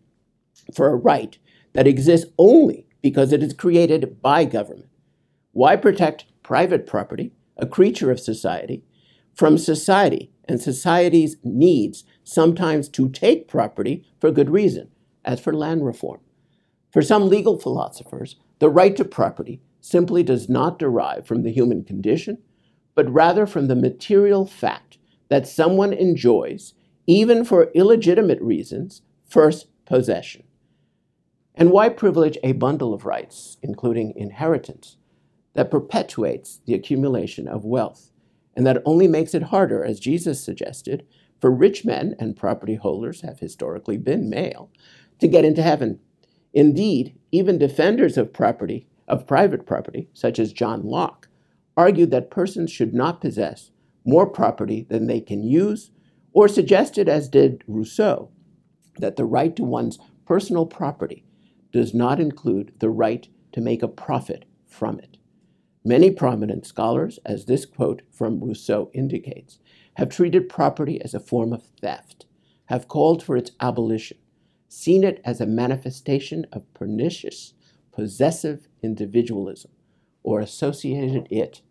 for 0.74 0.90
a 0.90 0.96
right 0.96 1.38
that 1.74 1.88
exists 1.88 2.32
only 2.38 2.86
because 3.02 3.32
it 3.32 3.42
is 3.42 3.54
created 3.54 4.22
by 4.22 4.46
government? 4.46 4.90
Why 5.52 5.76
protect 5.76 6.26
private 6.44 6.86
property, 6.86 7.32
a 7.58 7.66
creature 7.66 8.12
of 8.12 8.20
society, 8.20 8.84
from 9.34 9.58
society 9.58 10.32
and 10.46 10.62
society's 10.62 11.38
needs 11.44 12.04
sometimes 12.24 12.90
to 12.90 13.10
take 13.10 13.48
property 13.48 14.06
for 14.20 14.32
good 14.32 14.50
reason, 14.50 14.90
as 15.26 15.40
for 15.40 15.54
land 15.54 15.86
reform? 15.86 16.20
For 16.92 17.02
some 17.02 17.28
legal 17.28 17.58
philosophers, 17.58 18.36
the 18.60 18.70
right 18.70 18.96
to 18.98 19.06
property 19.06 19.62
simply 19.82 20.24
does 20.24 20.48
not 20.48 20.80
derive 20.80 21.26
from 21.26 21.44
the 21.44 21.52
human 21.52 21.84
condition, 21.84 22.38
but 22.96 23.12
rather 23.12 23.46
from 23.46 23.68
the 23.68 23.76
material 23.76 24.46
fact 24.46 24.98
that 25.30 25.48
someone 25.48 25.92
enjoys, 25.92 26.74
even 27.08 27.44
for 27.44 27.72
illegitimate 27.74 28.42
reasons, 28.42 29.02
first 29.28 29.68
possession. 29.86 30.44
And 31.56 31.72
why 31.72 31.90
privilege 31.90 32.38
a 32.44 32.54
bundle 32.54 32.94
of 32.94 33.06
rights, 33.06 33.58
including 33.62 34.14
inheritance, 34.16 34.98
that 35.54 35.72
perpetuates 35.72 36.62
the 36.66 36.74
accumulation 36.74 37.48
of 37.48 37.66
wealth, 37.66 38.12
and 38.56 38.66
that 38.66 38.82
only 38.86 39.08
makes 39.08 39.34
it 39.34 39.44
harder, 39.44 39.84
as 39.84 40.00
Jesus 40.00 40.44
suggested, 40.44 41.06
for 41.42 41.52
rich 41.52 41.84
men 41.84 42.16
and 42.20 42.38
property 42.38 42.76
holders 42.76 43.22
have 43.22 43.40
historically 43.40 43.98
been 43.98 44.30
male 44.30 44.72
to 45.24 45.28
get 45.30 45.46
into 45.46 45.64
heaven. 45.64 46.00
Indeed, 46.54 47.18
even 47.32 47.58
defenders 47.58 48.18
of 48.18 48.34
property 48.34 48.88
of 49.08 49.26
private 49.26 49.66
property, 49.66 50.10
such 50.14 50.38
as 50.38 50.52
John 50.52 50.84
Locke, 50.84 51.30
argued 51.78 52.12
that 52.12 52.30
persons 52.30 52.70
should 52.70 52.94
not 52.94 53.22
possess 53.22 53.72
more 54.06 54.28
property 54.28 54.86
than 54.90 55.08
they 55.08 55.22
can 55.22 55.42
use 55.42 55.92
or 56.34 56.50
suggested, 56.50 57.08
as 57.08 57.30
did 57.30 57.64
Rousseau, 57.68 58.32
that 58.98 59.16
the 59.16 59.24
right 59.24 59.56
to 59.56 59.64
one's 59.64 59.98
personal 60.26 60.66
property 60.66 61.24
does 61.72 61.94
not 61.94 62.20
include 62.20 62.74
the 62.80 62.90
right 62.90 63.28
to 63.54 63.62
make 63.62 63.82
a 63.82 63.88
profit 63.88 64.44
from 64.68 65.00
it. 65.00 65.16
Many 65.86 66.12
prominent 66.12 66.66
scholars, 66.66 67.18
as 67.26 67.46
this 67.46 67.66
quote 67.66 68.02
from 68.12 68.44
Rousseau 68.44 68.92
indicates, 68.94 69.60
have 69.96 70.10
treated 70.10 70.50
property 70.50 71.02
as 71.02 71.14
a 71.14 71.20
form 71.20 71.54
of 71.54 71.64
theft, 71.82 72.26
have 72.66 72.90
called 72.90 73.24
for 73.24 73.38
its 73.38 73.52
abolition, 73.62 74.18
seen 74.74 75.04
it 75.04 75.22
as 75.24 75.40
a 75.40 75.46
manifestation 75.46 76.48
of 76.52 76.74
pernicious, 76.74 77.54
possessive 77.92 78.68
individualism, 78.82 79.70
or 80.24 80.40
associated 80.40 81.28
it 81.30 81.62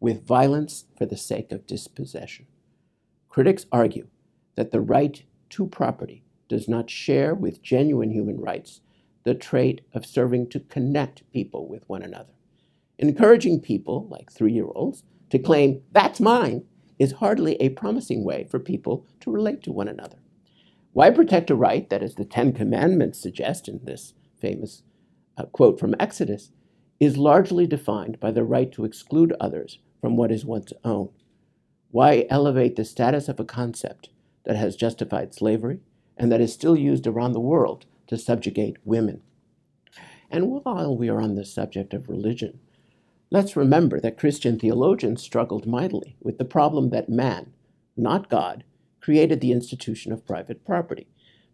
with 0.00 0.26
violence 0.26 0.84
for 0.96 1.06
the 1.06 1.16
sake 1.16 1.52
of 1.52 1.66
dispossession. 1.66 2.46
Critics 3.28 3.66
argue 3.70 4.08
that 4.56 4.72
the 4.72 4.80
right 4.80 5.22
to 5.50 5.66
property 5.66 6.24
does 6.48 6.68
not 6.68 6.90
share 6.90 7.34
with 7.34 7.62
genuine 7.62 8.10
human 8.10 8.40
rights 8.40 8.80
the 9.22 9.34
trait 9.34 9.82
of 9.94 10.04
serving 10.04 10.48
to 10.48 10.60
connect 10.60 11.30
people 11.32 11.68
with 11.68 11.88
one 11.88 12.02
another. 12.02 12.32
Encouraging 12.98 13.60
people, 13.60 14.08
like 14.10 14.32
three 14.32 14.52
year 14.52 14.68
olds, 14.74 15.04
to 15.30 15.38
claim, 15.38 15.82
that's 15.92 16.18
mine, 16.18 16.64
is 16.98 17.12
hardly 17.12 17.54
a 17.56 17.68
promising 17.68 18.24
way 18.24 18.48
for 18.50 18.58
people 18.58 19.06
to 19.20 19.30
relate 19.30 19.62
to 19.62 19.70
one 19.70 19.86
another. 19.86 20.18
Why 20.98 21.10
protect 21.10 21.48
a 21.48 21.54
right 21.54 21.88
that, 21.90 22.02
as 22.02 22.16
the 22.16 22.24
Ten 22.24 22.52
Commandments 22.52 23.20
suggest 23.20 23.68
in 23.68 23.78
this 23.84 24.14
famous 24.40 24.82
uh, 25.36 25.44
quote 25.44 25.78
from 25.78 25.94
Exodus, 26.00 26.50
is 26.98 27.16
largely 27.16 27.68
defined 27.68 28.18
by 28.18 28.32
the 28.32 28.42
right 28.42 28.72
to 28.72 28.84
exclude 28.84 29.32
others 29.38 29.78
from 30.00 30.16
what 30.16 30.32
is 30.32 30.44
one's 30.44 30.72
own? 30.82 31.10
Why 31.92 32.26
elevate 32.28 32.74
the 32.74 32.84
status 32.84 33.28
of 33.28 33.38
a 33.38 33.44
concept 33.44 34.08
that 34.42 34.56
has 34.56 34.74
justified 34.74 35.32
slavery 35.32 35.78
and 36.16 36.32
that 36.32 36.40
is 36.40 36.52
still 36.52 36.76
used 36.76 37.06
around 37.06 37.30
the 37.30 37.38
world 37.38 37.86
to 38.08 38.18
subjugate 38.18 38.78
women? 38.84 39.22
And 40.32 40.50
while 40.50 40.96
we 40.96 41.08
are 41.08 41.20
on 41.20 41.36
the 41.36 41.44
subject 41.44 41.94
of 41.94 42.08
religion, 42.08 42.58
let's 43.30 43.54
remember 43.54 44.00
that 44.00 44.18
Christian 44.18 44.58
theologians 44.58 45.22
struggled 45.22 45.64
mightily 45.64 46.16
with 46.20 46.38
the 46.38 46.44
problem 46.44 46.90
that 46.90 47.08
man, 47.08 47.52
not 47.96 48.28
God, 48.28 48.64
created 49.08 49.40
the 49.40 49.52
institution 49.52 50.12
of 50.12 50.26
private 50.26 50.66
property. 50.66 51.06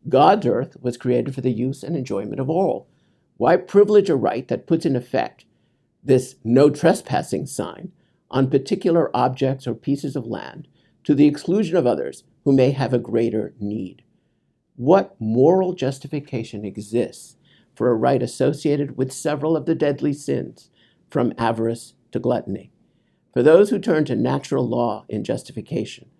God's 0.09 0.45
earth 0.45 0.77
was 0.81 0.97
created 0.97 1.37
for 1.37 1.41
the 1.41 1.53
use 1.53 1.85
and 1.85 1.95
enjoyment 1.95 2.41
of 2.41 2.51
all. 2.51 2.89
Why 3.37 3.57
privilege 3.57 4.11
a 4.11 4.17
right 4.17 4.49
that 4.49 4.67
puts 4.67 4.85
in 4.85 4.97
effect 4.97 5.45
this 6.03 6.35
no 6.43 6.69
trespassing 6.69 7.47
sign 7.47 7.93
on 8.29 8.51
particular 8.51 9.09
objects 9.17 9.69
or 9.69 9.75
pieces 9.75 10.17
of 10.17 10.27
land 10.27 10.67
to 11.05 11.15
the 11.15 11.29
exclusion 11.29 11.77
of 11.77 11.87
others 11.87 12.25
who 12.43 12.53
may 12.53 12.73
have 12.73 12.93
a 12.93 12.99
greater 12.99 13.55
need. 13.61 14.03
What 14.75 15.15
moral 15.21 15.75
justification 15.75 16.65
exists 16.65 17.37
for 17.77 17.89
a 17.89 17.95
right 17.95 18.21
associated 18.21 18.97
with 18.97 19.13
several 19.13 19.57
of 19.57 19.65
the 19.65 19.77
deadly 19.77 20.13
sins, 20.13 20.71
from 21.09 21.33
avarice 21.39 21.95
to 22.11 22.19
gluttony? 22.19 22.73
For 23.33 23.45
those 23.45 23.71
who 23.71 23.79
turn 23.79 24.07
to 24.07 24.17
natural 24.17 24.69
law 24.69 25.05
in 25.09 25.23
justification, 25.23 26.11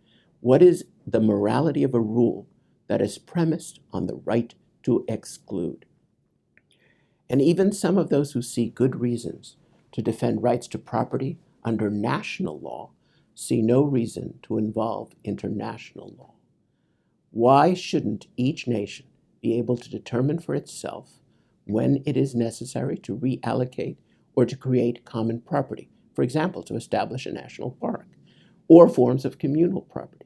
what 0.41 0.63
is 0.63 0.85
the 1.07 1.21
morality 1.21 1.83
of 1.83 1.95
a 1.95 2.01
rule 2.01 2.47
that 2.89 3.01
is 3.01 3.19
premised 3.19 3.81
on 3.93 4.07
the 4.07 4.21
right 4.25 4.55
to 4.83 5.05
exclude? 5.09 5.87
And 7.29 7.41
even 7.41 7.73
some 7.73 7.97
of 7.99 8.11
those 8.11 8.33
who 8.33 8.43
see 8.43 8.69
good 8.69 9.01
reasons 9.01 9.57
to 9.93 10.03
defend 10.03 10.43
rights 10.43 10.69
to 10.69 10.79
property 10.79 11.39
under 11.65 11.89
national 11.89 12.61
law 12.61 12.91
see 13.35 13.63
no 13.63 13.83
reason 13.83 14.39
to 14.43 14.59
involve 14.59 15.13
international 15.25 16.15
law. 16.19 16.35
Why 17.31 17.75
shouldn't 17.75 18.27
each 18.37 18.69
nation 18.69 19.07
be 19.43 19.59
able 19.59 19.77
to 19.77 19.91
determine 19.91 20.39
for 20.39 20.55
itself 20.55 21.21
when 21.65 22.03
it 22.07 22.17
is 22.17 22.35
necessary 22.35 22.97
to 22.99 23.17
reallocate 23.17 23.97
or 24.37 24.47
to 24.47 24.57
create 24.57 25.05
common 25.05 25.41
property, 25.41 25.89
for 26.15 26.23
example, 26.23 26.63
to 26.65 26.77
establish 26.77 27.27
a 27.27 27.33
national 27.33 27.73
park, 27.73 28.07
or 28.69 28.89
forms 28.89 29.25
of 29.25 29.39
communal 29.39 29.83
property? 29.83 30.24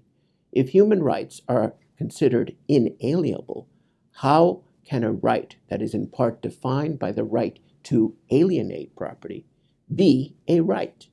If 0.53 0.71
human 0.71 1.03
rights 1.03 1.43
are 1.49 1.75
considered 1.97 2.57
inalienable, 2.69 3.69
how 4.13 4.63
can 4.85 5.05
a 5.05 5.13
right 5.13 5.57
that 5.69 5.83
is 5.83 5.95
in 5.95 6.07
part 6.09 6.41
defined 6.41 6.99
by 6.99 7.13
the 7.13 7.25
right 7.25 7.59
to 7.85 8.17
alienate 8.31 8.97
property 8.97 9.47
be 9.95 10.37
a 10.47 10.61
right? 10.61 11.07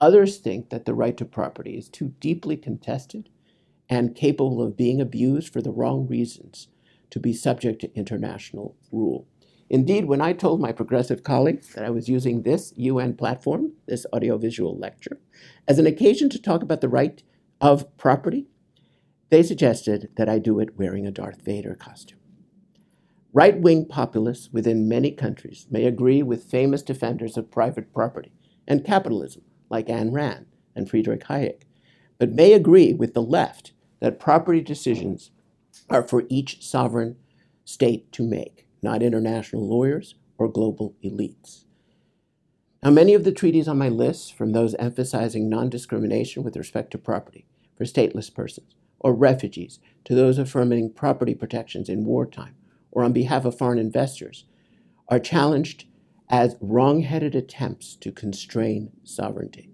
Others 0.00 0.38
think 0.38 0.70
that 0.70 0.84
the 0.84 0.94
right 0.94 1.16
to 1.16 1.24
property 1.24 1.76
is 1.76 1.88
too 1.88 2.14
deeply 2.20 2.56
contested 2.56 3.28
and 3.88 4.14
capable 4.14 4.62
of 4.62 4.76
being 4.76 5.00
abused 5.00 5.52
for 5.52 5.60
the 5.60 5.72
wrong 5.72 6.06
reasons 6.06 6.68
to 7.10 7.18
be 7.18 7.32
subject 7.32 7.80
to 7.80 7.94
international 7.94 8.76
rule. 8.92 9.26
Indeed, 9.70 10.06
when 10.06 10.20
I 10.20 10.32
told 10.32 10.60
my 10.60 10.72
progressive 10.72 11.22
colleagues 11.22 11.74
that 11.74 11.84
I 11.84 11.90
was 11.90 12.08
using 12.08 12.42
this 12.42 12.72
UN 12.76 13.14
platform, 13.14 13.72
this 13.86 14.06
audiovisual 14.12 14.78
lecture, 14.78 15.20
as 15.66 15.78
an 15.78 15.86
occasion 15.86 16.30
to 16.30 16.40
talk 16.40 16.62
about 16.62 16.80
the 16.80 16.88
right 16.88 17.22
of 17.60 17.94
property, 17.98 18.46
they 19.30 19.42
suggested 19.42 20.08
that 20.16 20.28
I 20.28 20.38
do 20.38 20.58
it 20.60 20.78
wearing 20.78 21.06
a 21.06 21.10
Darth 21.10 21.42
Vader 21.42 21.74
costume. 21.74 22.18
Right 23.32 23.58
wing 23.60 23.84
populists 23.84 24.50
within 24.52 24.88
many 24.88 25.10
countries 25.10 25.66
may 25.70 25.84
agree 25.84 26.22
with 26.22 26.44
famous 26.44 26.82
defenders 26.82 27.36
of 27.36 27.50
private 27.50 27.92
property 27.92 28.32
and 28.66 28.84
capitalism 28.84 29.42
like 29.68 29.88
Ayn 29.88 30.12
Rand 30.12 30.46
and 30.74 30.88
Friedrich 30.88 31.24
Hayek, 31.24 31.62
but 32.18 32.32
may 32.32 32.54
agree 32.54 32.94
with 32.94 33.12
the 33.12 33.22
left 33.22 33.72
that 34.00 34.18
property 34.18 34.62
decisions 34.62 35.30
are 35.90 36.02
for 36.02 36.24
each 36.28 36.64
sovereign 36.64 37.16
state 37.64 38.10
to 38.12 38.22
make, 38.22 38.66
not 38.82 39.02
international 39.02 39.68
lawyers 39.68 40.14
or 40.38 40.48
global 40.48 40.96
elites. 41.04 41.64
Now, 42.82 42.90
many 42.90 43.12
of 43.12 43.24
the 43.24 43.32
treaties 43.32 43.68
on 43.68 43.76
my 43.76 43.88
list, 43.88 44.34
from 44.34 44.52
those 44.52 44.74
emphasizing 44.76 45.50
non 45.50 45.68
discrimination 45.68 46.44
with 46.44 46.56
respect 46.56 46.92
to 46.92 46.98
property 46.98 47.44
for 47.76 47.84
stateless 47.84 48.32
persons 48.32 48.74
or 49.00 49.14
refugees 49.14 49.80
to 50.04 50.14
those 50.14 50.38
affirming 50.38 50.92
property 50.92 51.34
protections 51.34 51.88
in 51.88 52.04
wartime 52.04 52.54
or 52.90 53.04
on 53.04 53.12
behalf 53.12 53.44
of 53.44 53.56
foreign 53.56 53.78
investors, 53.78 54.44
are 55.08 55.18
challenged 55.18 55.84
as 56.28 56.56
wrong-headed 56.60 57.34
attempts 57.34 57.96
to 57.96 58.12
constrain 58.12 58.90
sovereignty. 59.04 59.70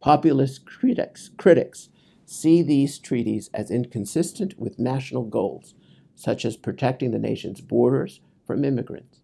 Populist 0.00 0.64
critics, 0.64 1.30
critics 1.36 1.88
see 2.24 2.62
these 2.62 2.98
treaties 2.98 3.50
as 3.52 3.70
inconsistent 3.70 4.58
with 4.58 4.78
national 4.78 5.24
goals, 5.24 5.74
such 6.14 6.44
as 6.44 6.56
protecting 6.56 7.10
the 7.10 7.18
nation's 7.18 7.60
borders 7.60 8.20
from 8.46 8.64
immigrants, 8.64 9.20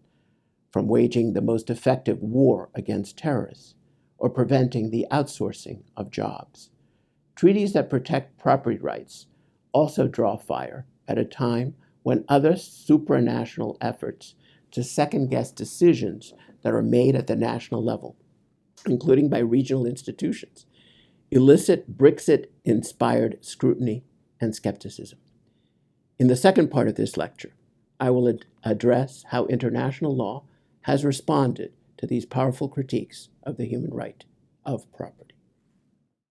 from 0.71 0.87
waging 0.87 1.33
the 1.33 1.41
most 1.41 1.69
effective 1.69 2.21
war 2.21 2.69
against 2.75 3.17
terrorists, 3.17 3.75
or 4.17 4.29
preventing 4.29 4.89
the 4.89 5.05
outsourcing 5.11 5.83
of 5.95 6.11
jobs. 6.11 6.69
Treaties 7.35 7.73
that 7.73 7.89
protect 7.89 8.37
property 8.37 8.77
rights 8.77 9.27
also 9.77 10.07
draw 10.07 10.35
fire 10.35 10.87
at 11.07 11.19
a 11.19 11.23
time 11.23 11.75
when 12.01 12.25
other 12.27 12.53
supranational 12.53 13.77
efforts 13.79 14.33
to 14.71 14.83
second 14.83 15.29
guess 15.29 15.51
decisions 15.51 16.33
that 16.63 16.73
are 16.73 16.81
made 16.81 17.15
at 17.15 17.27
the 17.27 17.35
national 17.35 17.83
level, 17.83 18.17
including 18.87 19.29
by 19.29 19.37
regional 19.37 19.85
institutions, 19.85 20.65
elicit 21.29 21.95
Brexit 21.95 22.47
inspired 22.65 23.37
scrutiny 23.45 24.03
and 24.41 24.55
skepticism. 24.55 25.19
In 26.17 26.27
the 26.27 26.35
second 26.35 26.71
part 26.71 26.87
of 26.87 26.95
this 26.95 27.15
lecture, 27.15 27.53
I 27.99 28.09
will 28.09 28.27
ad- 28.27 28.45
address 28.63 29.25
how 29.27 29.45
international 29.45 30.15
law 30.15 30.45
has 30.81 31.05
responded 31.05 31.73
to 31.97 32.07
these 32.07 32.25
powerful 32.25 32.67
critiques 32.67 33.29
of 33.43 33.57
the 33.57 33.65
human 33.65 33.93
right 33.93 34.25
of 34.65 34.91
property. 34.91 35.26